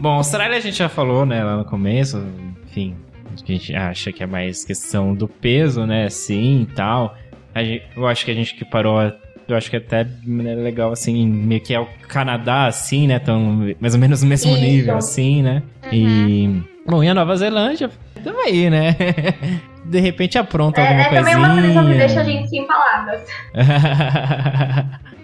[0.00, 2.22] Bom, a Austrália a gente já falou, né, lá no começo,
[2.66, 2.94] enfim,
[3.32, 7.14] a gente acha que é mais questão do peso, né, sim e tal.
[7.56, 8.98] Gente- eu acho que a gente que parou
[9.46, 13.18] Eu acho que até é legal, assim, meio que é o Canadá, assim, né?
[13.18, 14.60] Tão mais ou menos no mesmo Isso.
[14.60, 15.62] nível, assim, né?
[15.92, 16.62] E.
[16.86, 17.90] Bom, e a Nova Zelândia,
[18.22, 18.96] tamo aí, né?
[19.84, 21.46] De repente apronta É, alguma é também coisinha.
[21.46, 23.20] uma seleção que deixa a gente sem palavras.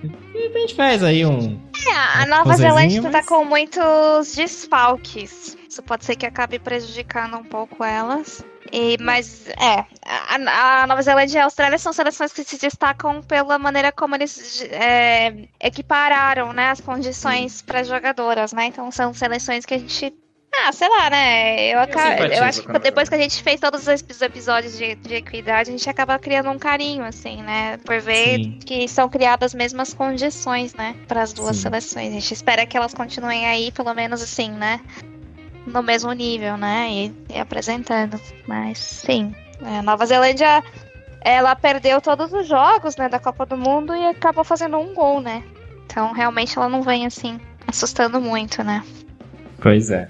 [0.03, 1.59] De repente faz aí um.
[1.87, 5.57] É, a Nova Zelândia tá mas- com muitos desfalques.
[5.69, 8.45] Isso pode ser que acabe prejudicando um pouco elas.
[8.73, 13.21] E, mas, é, a, a Nova Zelândia e a Austrália são seleções que se destacam
[13.23, 18.67] pela maneira como eles é, equipararam né, as condições para jogadoras, né?
[18.67, 20.15] Então são seleções que a gente.
[20.53, 21.69] Ah, sei lá, né?
[21.69, 25.15] Eu, simpatizo eu acho que depois que a gente fez todos os episódios de, de
[25.15, 27.77] equidade, a gente acaba criando um carinho, assim, né?
[27.79, 28.59] Por ver Sim.
[28.67, 30.97] que são criadas as mesmas condições, né?
[31.07, 31.63] Para as duas Sim.
[31.63, 32.09] seleções.
[32.09, 34.81] A gente espera que elas continuem aí, pelo menos assim, né?
[35.67, 36.89] No mesmo nível, né?
[36.91, 38.21] E, e apresentando.
[38.47, 39.35] Mas sim.
[39.63, 40.63] É, a Nova Zelândia,
[41.21, 43.09] ela perdeu todos os jogos, né?
[43.09, 45.43] Da Copa do Mundo e acabou fazendo um gol, né?
[45.87, 48.83] Então realmente ela não vem assim assustando muito, né?
[49.61, 50.09] Pois é.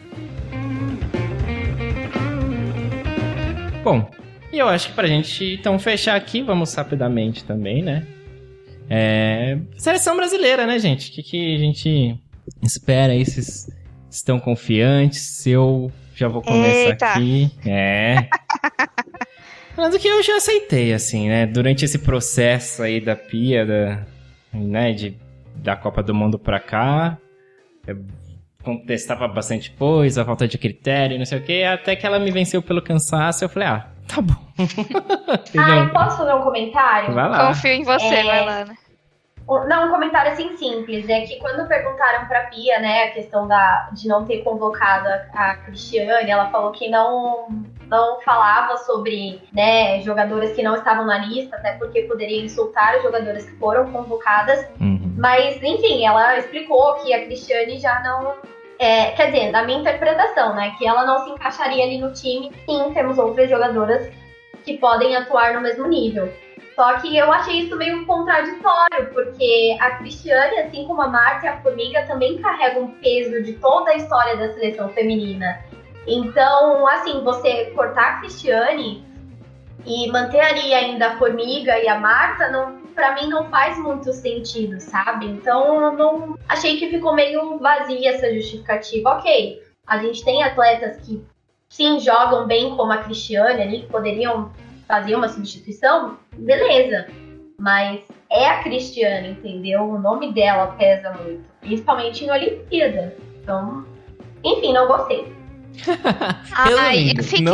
[3.83, 4.11] Bom,
[4.53, 8.07] e eu acho que pra gente então fechar aqui, vamos rapidamente também, né?
[8.89, 9.59] É...
[9.77, 11.11] Seleção brasileira, né, gente?
[11.11, 12.19] O que, que a gente
[12.63, 13.25] espera aí?
[14.11, 15.47] Estão confiantes?
[15.47, 17.07] Eu já vou começar Eita.
[17.07, 17.51] aqui.
[17.65, 18.29] É.
[19.75, 21.47] Falando que eu já aceitei, assim, né?
[21.47, 24.03] Durante esse processo aí da pia, da,
[24.53, 25.17] né, de,
[25.55, 27.17] da Copa do Mundo pra cá,
[27.87, 28.05] eu
[28.63, 32.61] contestava bastante coisa, falta de critério, não sei o que, até que ela me venceu
[32.61, 34.35] pelo cansaço, eu falei, ah, tá bom.
[35.57, 37.15] Ah, posso fazer um comentário?
[37.15, 37.47] Vai lá.
[37.49, 38.25] Confio em você, É.
[38.25, 38.75] vai lá, né?
[39.67, 41.09] Não, um comentário assim simples.
[41.09, 45.51] É que quando perguntaram pra Pia, né, a questão da, de não ter convocado a,
[45.51, 47.49] a Cristiane, ela falou que não,
[47.89, 53.03] não falava sobre né, jogadoras que não estavam na lista, até porque poderia insultar as
[53.03, 54.67] jogadoras que foram convocadas.
[54.81, 55.15] Uhum.
[55.17, 58.37] Mas, enfim, ela explicou que a Cristiane já não.
[58.79, 60.75] é, quer dizer, na minha interpretação, né?
[60.79, 62.53] Que ela não se encaixaria ali no time.
[62.65, 64.11] Sim, temos outras jogadoras
[64.65, 66.33] que podem atuar no mesmo nível.
[66.81, 71.49] Só que eu achei isso meio contraditório, porque a Cristiane, assim como a Marta e
[71.51, 75.63] a Formiga, também carregam um peso de toda a história da seleção feminina.
[76.07, 79.05] Então, assim, você cortar a Cristiane
[79.85, 84.11] e manter ali ainda a Formiga e a Marta, não, para mim não faz muito
[84.15, 85.27] sentido, sabe?
[85.27, 89.19] Então, não achei que ficou meio vazia essa justificativa.
[89.19, 91.23] Ok, a gente tem atletas que
[91.69, 94.51] sim jogam bem como a Cristiane ali, que poderiam
[94.89, 97.07] fazer uma substituição, beleza.
[97.59, 99.83] Mas é a Cristiane, entendeu?
[99.83, 103.17] O nome dela pesa muito, principalmente em Olimpíada.
[103.43, 103.85] Então,
[104.43, 105.33] enfim, não gostei.
[106.53, 107.47] Ai, eu fiquei.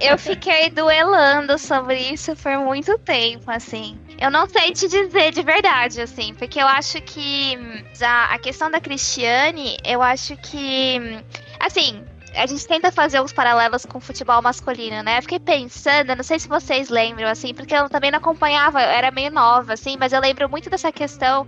[0.00, 3.98] Eu, eu fiquei duelando sobre isso por muito tempo, assim.
[4.18, 8.38] Eu não sei te dizer de verdade, assim, porque eu acho que hum, a, a
[8.38, 11.00] questão da Cristiane, eu acho que.
[11.00, 11.20] hum,
[11.60, 12.02] Assim,
[12.34, 15.18] a gente tenta fazer os paralelos com o futebol masculino, né?
[15.18, 18.88] Eu fiquei pensando, não sei se vocês lembram, assim, porque eu também não acompanhava, eu
[18.88, 21.46] era meio nova, assim, mas eu lembro muito dessa questão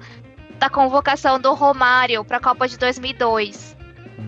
[0.59, 3.76] da convocação do Romário para a Copa de 2002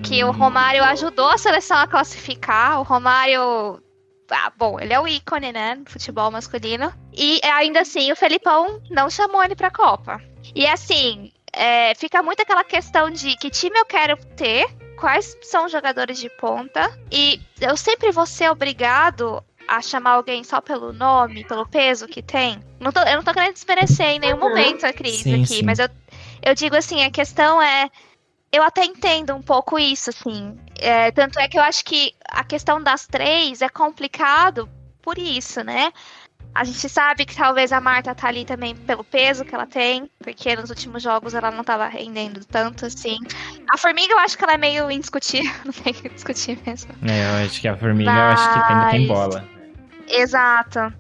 [0.02, 2.80] que o Romário ajudou a seleção a classificar.
[2.80, 3.82] O Romário.
[4.30, 5.76] Ah, bom, ele é o ícone, né?
[5.76, 6.92] Do futebol masculino.
[7.12, 10.20] E ainda assim, o Felipão não chamou ele pra Copa.
[10.54, 14.66] E assim, é, fica muito aquela questão de que time eu quero ter,
[14.98, 16.90] quais são os jogadores de ponta.
[17.10, 22.22] E eu sempre vou ser obrigado a chamar alguém só pelo nome, pelo peso que
[22.22, 22.58] tem.
[22.80, 24.48] Não tô- eu não tô querendo desmerecer em nenhum Uhum.
[24.48, 25.62] momento a Cris Sim, aqui, sim.
[25.62, 25.88] mas eu,
[26.42, 27.90] eu digo assim, a questão é
[28.50, 30.58] eu até entendo um pouco isso, assim.
[30.78, 34.68] É, tanto é que eu acho que a questão das três é complicado
[35.02, 35.92] por isso, né?
[36.54, 40.10] A gente sabe que talvez a Marta tá ali também pelo peso que ela tem,
[40.18, 43.16] porque nos últimos jogos ela não tava rendendo tanto, assim.
[43.70, 46.92] A Formiga eu acho que ela é meio indiscutível, não tem que discutir mesmo.
[47.08, 49.48] É, eu acho que a formiga, eu acho que ainda tem Mas- bola.
[50.08, 50.92] Exato.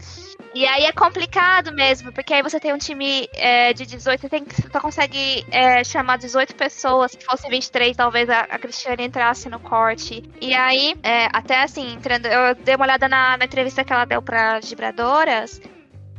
[0.58, 4.28] E aí é complicado mesmo, porque aí você tem um time é, de 18, você,
[4.28, 9.04] tem, que- só consegue é, chamar 18 pessoas, se fosse 23, talvez a, a Cristiane
[9.04, 10.20] entrasse no corte.
[10.40, 14.04] E aí, é, até assim, entrando, eu dei uma olhada na, na entrevista que ela
[14.04, 15.60] deu para Gibradoras,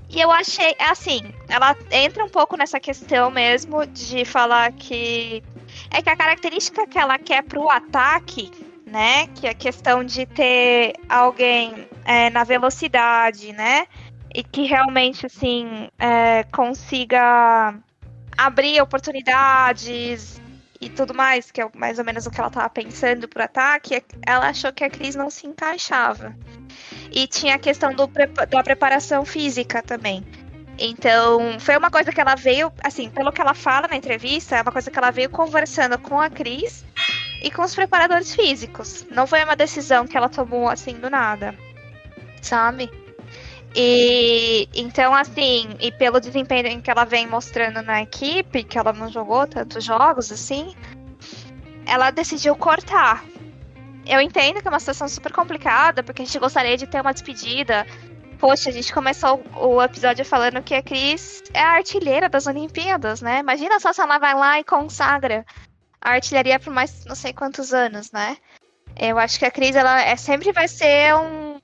[0.10, 1.20] e eu achei, assim,
[1.50, 5.44] ela entra um pouco nessa questão mesmo de falar que
[5.92, 8.50] é que a característica que ela quer pro ataque,
[8.86, 13.86] né, que é a questão de ter alguém é, na velocidade, né?
[14.34, 17.74] E que realmente, assim, é, consiga
[18.38, 20.40] abrir oportunidades
[20.80, 23.96] e tudo mais, que é mais ou menos o que ela tava pensando pro ataque,
[23.96, 26.34] é- ela achou que a Cris não se encaixava.
[27.12, 30.26] E tinha a questão do, da preparação física também.
[30.78, 34.62] Então, foi uma coisa que ela veio, assim, pelo que ela fala na entrevista, é
[34.62, 36.86] uma coisa que ela veio conversando com a Cris
[37.44, 39.06] e com os preparadores físicos.
[39.12, 41.54] Não foi uma decisão que ela tomou assim do nada,
[42.42, 42.90] sabe?
[43.76, 49.10] E então, assim, e pelo desempenho que ela vem mostrando na equipe, que ela não
[49.10, 50.76] jogou tantos jogos assim,
[51.86, 53.24] ela decidiu cortar.
[54.06, 57.14] Eu entendo que é uma situação super complicada, porque a gente gostaria de ter uma
[57.14, 57.86] despedida
[58.40, 63.22] Poxa, a gente começou o episódio falando que a Cris é a artilheira das Olimpíadas,
[63.22, 63.40] né?
[63.40, 65.46] Imagina só se ela vai lá e consagra
[66.02, 68.38] a artilharia por mais não sei quantos anos, né?
[68.98, 71.59] Eu acho que a Cris, ela é, sempre vai ser um,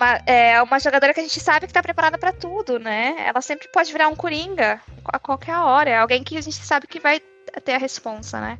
[0.00, 3.16] uma, é, uma jogadora que a gente sabe que tá preparada para tudo, né?
[3.18, 5.90] Ela sempre pode virar um coringa a qualquer hora.
[5.90, 7.20] É alguém que a gente sabe que vai
[7.64, 8.58] ter a responsa, né?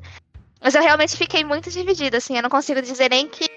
[0.60, 2.36] Mas eu realmente fiquei muito dividida, assim.
[2.36, 3.48] Eu não consigo dizer nem que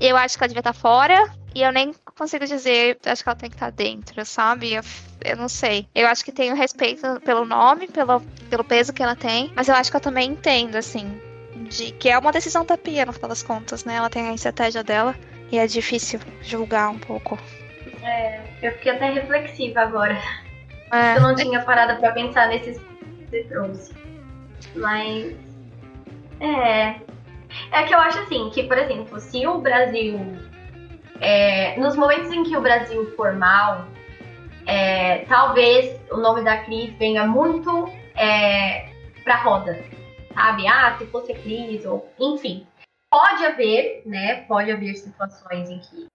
[0.00, 3.28] eu acho que ela devia estar tá fora, e eu nem consigo dizer, acho que
[3.28, 4.74] ela tem que estar dentro, sabe?
[4.74, 4.82] Eu,
[5.24, 5.88] eu não sei.
[5.94, 9.74] Eu acho que tenho respeito pelo nome, pelo, pelo peso que ela tem, mas eu
[9.74, 11.20] acho que eu também entendo, assim,
[11.68, 13.94] de que é uma decisão da Pia, no final das contas, né?
[13.96, 15.14] Ela tem a estratégia dela
[15.50, 17.38] e é difícil julgar um pouco.
[18.02, 20.18] É, eu fiquei até reflexiva agora.
[20.92, 21.16] É.
[21.16, 23.94] Eu não tinha parado para pensar nesses que você trouxe.
[24.76, 25.34] Mas.
[26.40, 26.94] É.
[27.70, 30.18] É que eu acho assim, que, por exemplo, se o Brasil
[31.20, 33.86] é, nos momentos em que o Brasil for mal,
[34.66, 38.88] é, talvez o nome da Cris venha muito é,
[39.22, 39.82] pra roda,
[40.34, 40.66] sabe?
[40.66, 42.66] Ah, se fosse Cris, ou enfim.
[43.14, 44.40] Pode haver, né?
[44.42, 46.08] Pode haver situações em que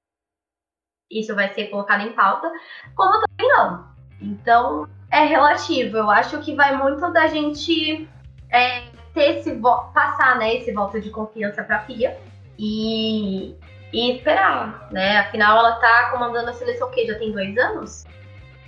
[1.10, 2.52] isso vai ser colocado em pauta,
[2.94, 3.88] como também não.
[4.20, 5.96] Então, é relativo.
[5.96, 8.06] Eu acho que vai muito da gente
[8.52, 8.82] é,
[9.14, 9.58] ter esse
[9.94, 12.20] passar, né, esse voto de confiança para a Pia
[12.58, 13.56] e
[13.94, 15.20] e esperar, né?
[15.20, 17.08] Afinal, ela tá comandando a seleção o quê?
[17.08, 18.06] Já tem dois anos?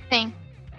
[0.10, 0.34] Sim.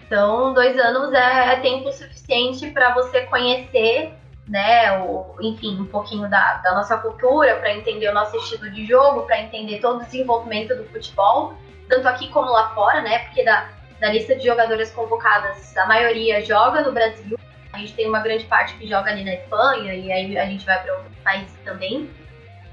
[0.07, 4.15] Então, dois anos é, é tempo suficiente para você conhecer,
[4.49, 4.99] né?
[5.01, 9.23] O, enfim, um pouquinho da, da nossa cultura, para entender o nosso estilo de jogo,
[9.23, 11.55] para entender todo o desenvolvimento do futebol,
[11.89, 13.21] tanto aqui como lá fora, né?
[13.21, 13.69] Porque da,
[14.01, 17.39] da lista de jogadoras convocadas, a maioria joga no Brasil.
[17.73, 20.67] A gente tem uma grande parte que joga ali na Espanha, e aí a gente
[20.67, 22.11] vai para outros países também.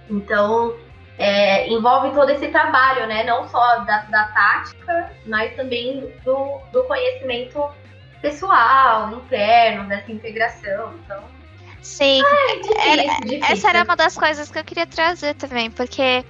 [0.09, 0.75] Então,
[1.17, 3.23] é, envolve todo esse trabalho, né?
[3.23, 7.69] Não só da, da tática, mas também do, do conhecimento
[8.21, 10.93] pessoal, interno, dessa integração.
[11.03, 11.23] Então,
[11.81, 13.45] Sim, ah, é difícil, era, difícil.
[13.45, 16.23] essa era uma das coisas que eu queria trazer também, porque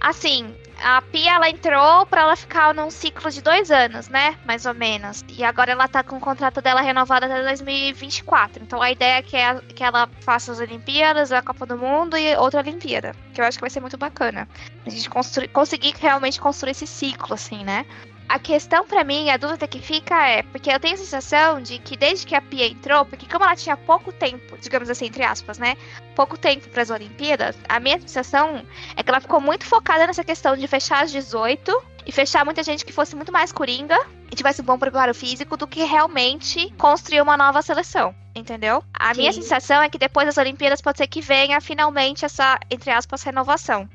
[0.00, 4.36] assim, a Pia ela entrou para ela ficar num ciclo de dois anos, né?
[4.44, 5.24] Mais ou menos.
[5.28, 8.62] E agora ela tá com o contrato dela renovado até 2024.
[8.62, 12.16] Então a ideia é que, é, que ela faça as Olimpíadas, a Copa do Mundo
[12.16, 13.14] e outra Olimpíada.
[13.32, 14.48] Que eu acho que vai ser muito bacana.
[14.84, 15.08] A gente
[15.52, 17.86] conseguir realmente construir esse ciclo, assim, né?
[18.32, 21.78] A questão para mim, a dúvida que fica é, porque eu tenho a sensação de
[21.78, 25.22] que desde que a Pia entrou, porque como ela tinha pouco tempo, digamos assim, entre
[25.22, 25.76] aspas, né?
[26.16, 28.64] Pouco tempo para as Olimpíadas, a minha sensação
[28.96, 31.70] é que ela ficou muito focada nessa questão de fechar as 18
[32.06, 33.98] e fechar muita gente que fosse muito mais coringa
[34.30, 38.14] e tivesse um bom preparo físico do que realmente construir uma nova seleção.
[38.34, 38.82] Entendeu?
[38.94, 39.20] A Sim.
[39.20, 43.22] minha sensação é que depois das Olimpíadas pode ser que venha finalmente essa, entre aspas,
[43.22, 43.86] renovação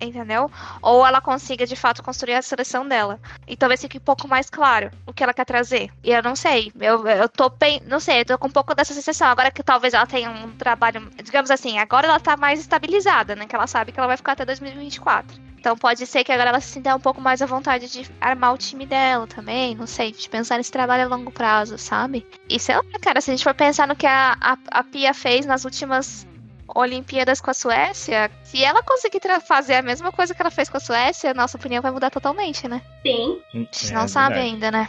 [0.00, 0.50] entendeu?
[0.82, 3.20] Ou ela consiga de fato construir a seleção dela.
[3.46, 5.90] E talvez fique um pouco mais claro o que ela quer trazer.
[6.02, 8.74] E eu não sei, eu, eu tô bem, não sei, eu tô com um pouco
[8.74, 9.28] dessa sensação.
[9.28, 13.46] Agora que talvez ela tenha um trabalho, digamos assim, agora ela tá mais estabilizada, né?
[13.46, 15.48] Que ela sabe que ela vai ficar até 2024.
[15.58, 18.54] Então pode ser que agora ela se sinta um pouco mais à vontade de armar
[18.54, 22.24] o time dela também, não sei, de pensar nesse trabalho a longo prazo, sabe?
[22.48, 25.12] E sei lá, cara, se a gente for pensar no que a, a, a Pia
[25.12, 26.27] fez nas últimas
[26.74, 30.76] Olimpíadas com a Suécia, se ela conseguir fazer a mesma coisa que ela fez com
[30.76, 32.82] a Suécia, nossa opinião vai mudar totalmente, né?
[33.02, 33.40] Sim.
[33.52, 34.52] A gente é, não sabe verdade.
[34.52, 34.88] ainda, né?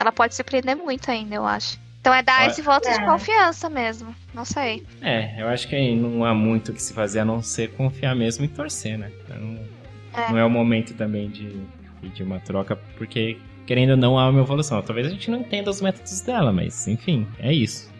[0.00, 1.78] Ela pode surpreender muito ainda, eu acho.
[2.00, 2.98] Então é dar esse voto é.
[2.98, 4.14] de confiança mesmo.
[4.34, 4.84] Não sei.
[5.00, 8.14] É, eu acho que não há muito o que se fazer a não ser confiar
[8.14, 9.10] mesmo e torcer, né?
[9.24, 9.58] Então,
[10.14, 10.30] é.
[10.30, 11.60] Não é o momento também de,
[12.02, 14.80] de uma troca, porque querendo ou não há uma evolução.
[14.82, 17.90] Talvez a gente não entenda os métodos dela, mas enfim, é isso.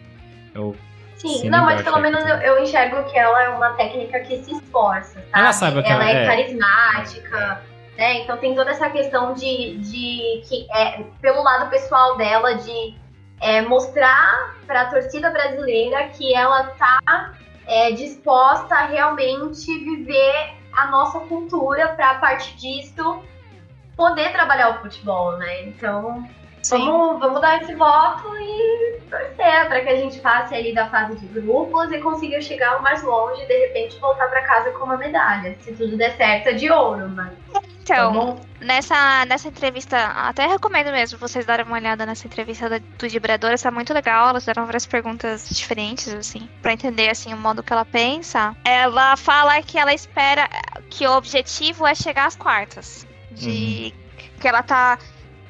[0.53, 0.75] Eu
[1.15, 4.51] Sim, não, mas pelo menos eu, eu, enxergo que ela é uma técnica que se
[4.51, 5.29] esforça, sabe?
[5.33, 7.61] Ela sabe que ela, ela é, é carismática,
[7.97, 8.21] né?
[8.21, 12.95] Então tem toda essa questão de, de que é pelo lado pessoal dela de
[13.41, 17.33] é, mostrar para a torcida brasileira que ela tá
[17.65, 23.23] é, disposta a realmente viver a nossa cultura para a partir disso
[23.95, 25.63] poder trabalhar o futebol, né?
[25.63, 26.27] Então
[26.69, 31.15] Vamos, vamos dar esse voto e torcer para que a gente passe ali da fase
[31.15, 34.85] de grupos e consiga chegar o mais longe e de repente voltar para casa com
[34.85, 35.55] uma medalha.
[35.61, 37.33] Se tudo der certo, é de ouro, mas.
[37.85, 43.07] Então, nessa, nessa entrevista, até recomendo mesmo vocês darem uma olhada nessa entrevista da, do
[43.07, 44.29] Vibrador, está muito legal.
[44.29, 48.55] Elas deram várias perguntas diferentes, assim, para entender assim o modo que ela pensa.
[48.65, 50.49] Ela fala que ela espera
[50.89, 53.05] que o objetivo é chegar às quartas.
[53.31, 54.39] De uhum.
[54.39, 54.97] que ela tá.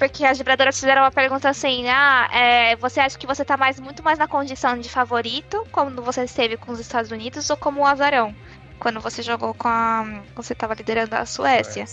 [0.06, 3.80] Porque as vibradoras fizeram uma pergunta assim: ah, é, você acha que você tá mais,
[3.80, 7.84] muito mais na condição de favorito, como você esteve com os Estados Unidos, ou como
[7.84, 8.34] azarão?
[8.78, 10.22] Quando você jogou com a.
[10.36, 11.86] Você estava liderando a Suécia.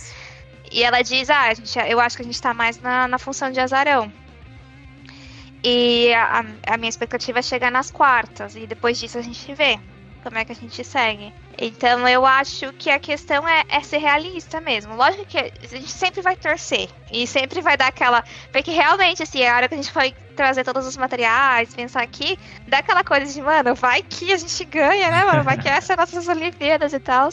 [0.70, 3.18] E ela diz: Ah, a gente, eu acho que a gente tá mais na, na
[3.18, 4.12] função de azarão.
[5.64, 8.55] E a, a minha expectativa é chegar nas quartas.
[8.56, 9.80] E depois disso a gente vê
[10.23, 11.32] como é que a gente segue.
[11.59, 14.97] Então eu acho que a questão é, é, ser realista mesmo.
[14.97, 16.89] Lógico que a gente sempre vai torcer.
[17.12, 18.24] E sempre vai dar aquela.
[18.51, 22.39] Porque realmente, assim, a hora que a gente foi trazer todos os materiais, pensar aqui,
[22.66, 25.44] dá aquela coisa de, mano, vai que a gente ganha, né, mano?
[25.44, 27.28] Vai que essa é nossas Olimpíadas e tal.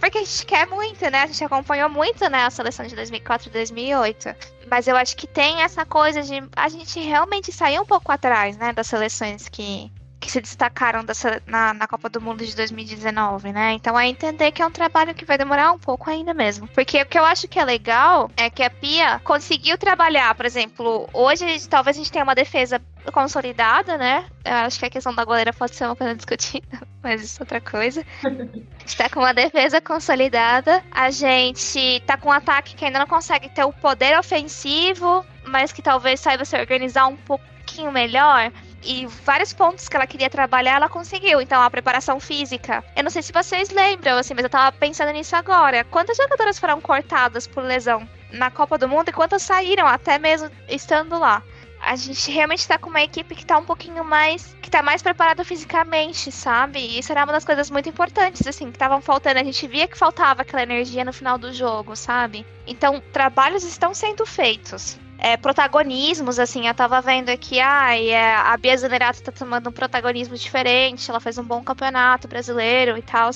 [0.00, 1.22] Porque a gente quer muito, né?
[1.22, 4.34] A gente acompanhou muito, né, a seleção de 2004 e 2008.
[4.68, 8.56] Mas eu acho que tem essa coisa de a gente realmente sair um pouco atrás,
[8.56, 13.52] né, das seleções que, que se destacaram dessa, na, na Copa do Mundo de 2019,
[13.52, 13.72] né?
[13.72, 16.68] Então é entender que é um trabalho que vai demorar um pouco ainda mesmo.
[16.68, 20.44] Porque o que eu acho que é legal é que a Pia conseguiu trabalhar, por
[20.44, 22.80] exemplo, hoje talvez a gente tenha uma defesa
[23.12, 24.26] consolidada, né?
[24.44, 27.42] Eu acho que a questão da goleira pode ser uma coisa discutida, mas isso é
[27.42, 28.04] outra coisa.
[28.84, 33.48] está com uma defesa consolidada, a gente tá com um ataque que ainda não consegue
[33.48, 39.52] ter o poder ofensivo, mas que talvez saiba se organizar um pouquinho melhor e vários
[39.52, 41.40] pontos que ela queria trabalhar, ela conseguiu.
[41.40, 42.84] Então, a preparação física.
[42.96, 45.84] Eu não sei se vocês lembram, assim, mas eu tava pensando nisso agora.
[45.84, 50.50] Quantas jogadoras foram cortadas por lesão na Copa do Mundo e quantas saíram, até mesmo
[50.68, 51.42] estando lá?
[51.82, 54.54] A gente realmente tá com uma equipe que tá um pouquinho mais.
[54.60, 56.78] que tá mais preparada fisicamente, sabe?
[56.78, 59.40] E isso era uma das coisas muito importantes, assim, que estavam faltando.
[59.40, 62.46] A gente via que faltava aquela energia no final do jogo, sabe?
[62.66, 68.56] Então, trabalhos estão sendo feitos é, protagonismos, assim, eu tava vendo aqui, ah, é, a
[68.56, 73.30] Bia Zanerato tá tomando um protagonismo diferente, ela fez um bom campeonato brasileiro e tal.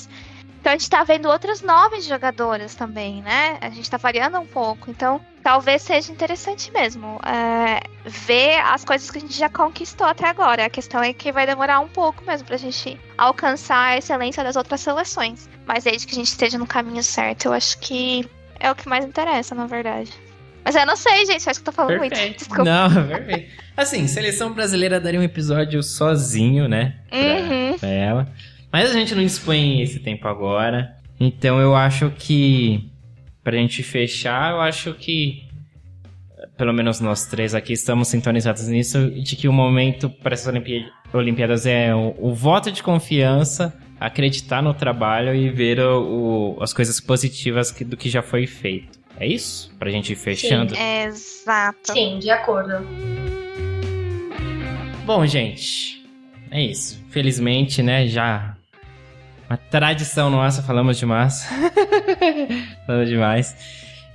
[0.65, 3.59] Então a gente tá vendo outras novas jogadoras também, né?
[3.61, 4.91] A gente tá variando um pouco.
[4.91, 10.27] Então talvez seja interessante mesmo é, ver as coisas que a gente já conquistou até
[10.27, 10.65] agora.
[10.65, 14.57] A questão é que vai demorar um pouco mesmo pra gente alcançar a excelência das
[14.57, 15.51] outras seleções.
[15.67, 18.27] Mas desde que a gente esteja no caminho certo, eu acho que
[18.59, 20.24] é o que mais interessa, na verdade.
[20.65, 21.49] Mas eu não sei, gente.
[21.49, 22.19] Acho que tô falando perfeito.
[22.19, 22.39] muito.
[22.39, 22.65] Desculpa.
[22.65, 23.53] Não, perfeito.
[23.77, 26.95] Assim, seleção brasileira daria um episódio sozinho, né?
[27.11, 27.79] Pra, uhum.
[27.79, 28.29] pra ela.
[28.73, 30.97] Mas a gente não expõe esse tempo agora.
[31.21, 32.91] Então eu acho que.
[33.43, 35.45] Pra gente fechar, eu acho que.
[36.57, 39.11] Pelo menos nós três aqui estamos sintonizados nisso.
[39.11, 40.53] De que o momento para essas
[41.13, 46.73] Olimpíadas é o, o voto de confiança acreditar no trabalho e ver o, o, as
[46.73, 48.99] coisas positivas que, do que já foi feito.
[49.19, 49.71] É isso?
[49.79, 50.75] Pra gente ir fechando?
[50.75, 51.93] Sim, exato.
[51.93, 52.87] Sim, de acordo.
[55.05, 56.05] Bom, gente,
[56.51, 57.03] é isso.
[57.11, 58.57] Felizmente, né, já
[59.49, 61.47] uma tradição nossa, falamos demais.
[62.87, 63.57] falamos demais.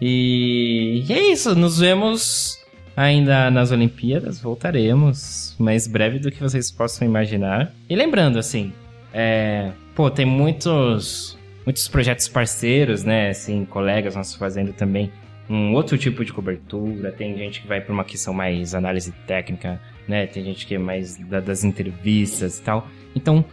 [0.01, 1.03] E...
[1.07, 2.57] e é isso, nos vemos
[2.95, 7.71] ainda nas Olimpíadas, voltaremos mais breve do que vocês possam imaginar.
[7.89, 8.73] E lembrando, assim,
[9.13, 9.71] é...
[9.95, 13.29] pô, tem muitos muitos projetos parceiros, né?
[13.29, 15.11] Assim, colegas nossos fazendo também
[15.49, 17.11] um outro tipo de cobertura.
[17.11, 20.27] Tem gente que vai para uma questão mais análise técnica, né?
[20.27, 22.87] Tem gente que é mais da, das entrevistas e tal.
[23.15, 23.43] Então,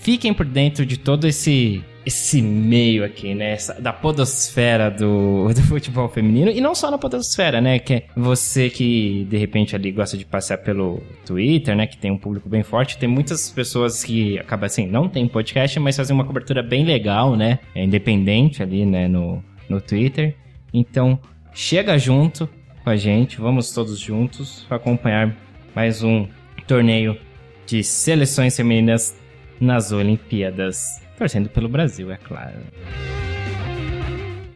[0.00, 3.52] fiquem por dentro de todo esse esse meio aqui, né?
[3.52, 6.50] Essa, da podosfera do, do futebol feminino.
[6.50, 7.78] E não só na podosfera, né?
[7.78, 11.86] Que você que, de repente, ali gosta de passar pelo Twitter, né?
[11.86, 12.98] Que tem um público bem forte.
[12.98, 17.36] Tem muitas pessoas que acabam assim, não tem podcast, mas fazem uma cobertura bem legal,
[17.36, 17.58] né?
[17.74, 19.06] É independente ali, né?
[19.08, 20.34] No, no Twitter.
[20.72, 21.18] Então,
[21.52, 22.48] chega junto
[22.82, 23.40] com a gente.
[23.40, 25.36] Vamos todos juntos acompanhar
[25.74, 26.26] mais um
[26.66, 27.16] torneio
[27.66, 29.16] de seleções femininas
[29.60, 31.00] nas Olimpíadas.
[31.20, 32.64] Torcendo pelo Brasil, é claro.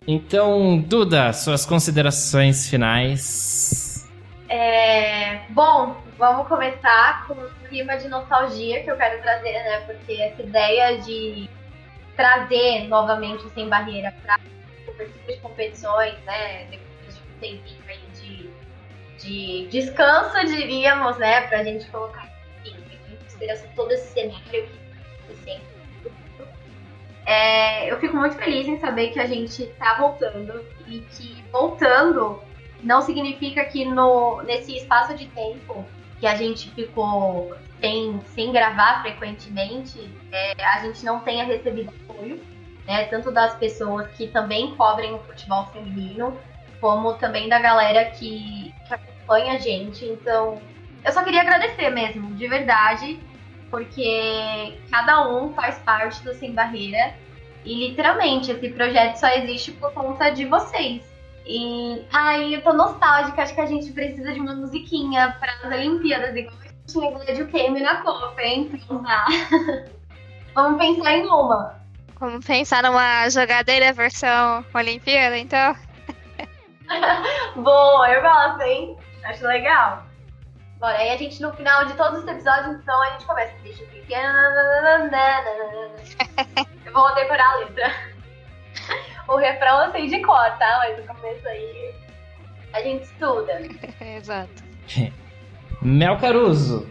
[0.09, 4.11] Então, Duda, suas considerações finais.
[4.49, 9.81] É, bom, vamos começar com o clima de nostalgia que eu quero trazer, né?
[9.81, 11.51] Porque essa ideia de
[12.16, 14.39] trazer novamente Sem Barreira para
[15.28, 16.65] de competições, né?
[16.70, 18.51] Depois de um tempinho aí de,
[19.19, 21.43] de descanso, diríamos, né?
[21.43, 22.27] Pra gente colocar
[22.65, 24.84] em consideração todo esse cenário
[27.26, 32.42] é, eu fico muito feliz em saber que a gente tá voltando e que voltando
[32.82, 35.86] não significa que no, nesse espaço de tempo
[36.20, 42.40] que a gente ficou sem, sem gravar frequentemente, é, a gente não tenha recebido apoio.
[42.86, 43.05] né?
[43.05, 46.38] Tanto das pessoas que também cobrem o futebol feminino,
[46.80, 50.05] como também da galera que, que acompanha a gente.
[50.05, 50.60] Então,
[51.05, 53.18] eu só queria agradecer mesmo, de verdade,
[53.74, 57.12] porque cada um faz parte do Sem Barreira.
[57.64, 61.02] E literalmente, esse projeto só existe por conta de vocês.
[61.44, 65.64] E ai, eu tô nostálgica, acho que a gente precisa de uma musiquinha para as
[65.64, 68.80] Olimpíadas, igual a gente tinha Glad Game na Copa, hein?
[70.55, 71.74] Vamos pensar em uma.
[72.20, 75.74] Vamos pensar numa jogadeira versão Olimpíada, então?
[77.56, 78.96] Boa, eu gosto, hein?
[79.24, 80.14] Acho legal.
[80.85, 83.55] Bora, aí a gente no final de todos os episódios, então a gente começa.
[83.62, 84.52] Deixa pequena.
[86.85, 87.90] Eu vou decorar a letra.
[89.27, 90.82] O refrão eu sei de cor, tá?
[90.82, 91.94] Mas no começo aí
[92.74, 93.62] a gente estuda.
[93.98, 94.62] Exato.
[95.81, 96.86] Mel Caruso.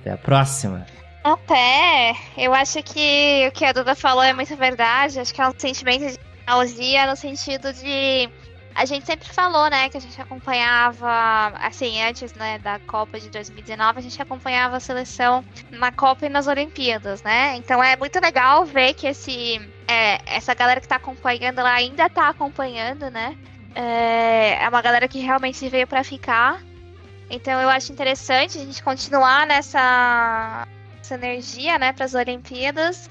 [0.00, 0.86] Até a próxima.
[1.24, 5.18] Até, eu acho que o que a Duda falou é muito verdade.
[5.18, 8.30] Acho que é um sentimento de nostalgia no sentido de
[8.74, 13.28] a gente sempre falou, né, que a gente acompanhava, assim, antes, né, da Copa de
[13.28, 17.56] 2019, a gente acompanhava a seleção na Copa e nas Olimpíadas, né?
[17.56, 22.08] Então é muito legal ver que esse, é, essa galera que tá acompanhando, ela ainda
[22.08, 23.36] tá acompanhando, né?
[23.74, 26.62] É, é uma galera que realmente veio para ficar.
[27.30, 30.66] Então eu acho interessante a gente continuar nessa
[31.00, 33.10] essa energia, né, para as Olimpíadas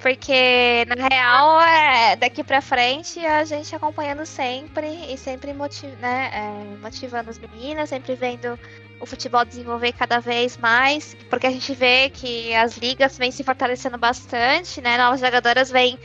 [0.00, 6.30] porque, na real, é, daqui pra frente, a gente acompanhando sempre e sempre motiv né,
[6.32, 8.58] é, motivando as meninas, sempre vendo
[9.00, 13.44] o futebol desenvolver cada vez mais, porque a gente vê que as ligas vêm se
[13.44, 14.96] fortalecendo bastante, né?
[14.96, 15.98] Novas jogadoras vêm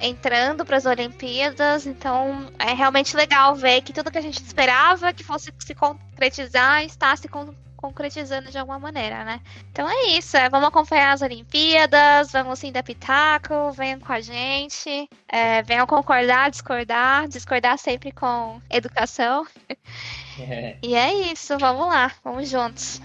[0.00, 5.12] entrando para as Olimpíadas, então é realmente legal ver que tudo que a gente esperava
[5.12, 7.28] que fosse se concretizar está se
[7.86, 9.40] concretizando de alguma maneira, né?
[9.70, 14.20] Então é isso, é, vamos acompanhar as Olimpíadas, vamos sim dar pitaco, venham com a
[14.20, 19.46] gente, é, venham concordar, discordar, discordar sempre com educação.
[20.38, 20.76] É.
[20.82, 23.00] E é isso, vamos lá, vamos juntos.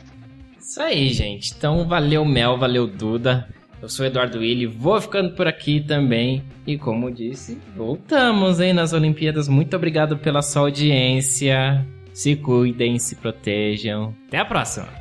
[0.60, 1.53] Isso aí, gente.
[1.56, 3.48] Então valeu Mel, valeu Duda.
[3.82, 6.44] Eu sou Eduardo Willi, vou ficando por aqui também.
[6.68, 9.48] E como disse, voltamos, hein, nas Olimpíadas.
[9.48, 11.84] Muito obrigado pela sua audiência.
[12.22, 14.15] Se cuidem, se protejam.
[14.27, 15.01] Até a próxima!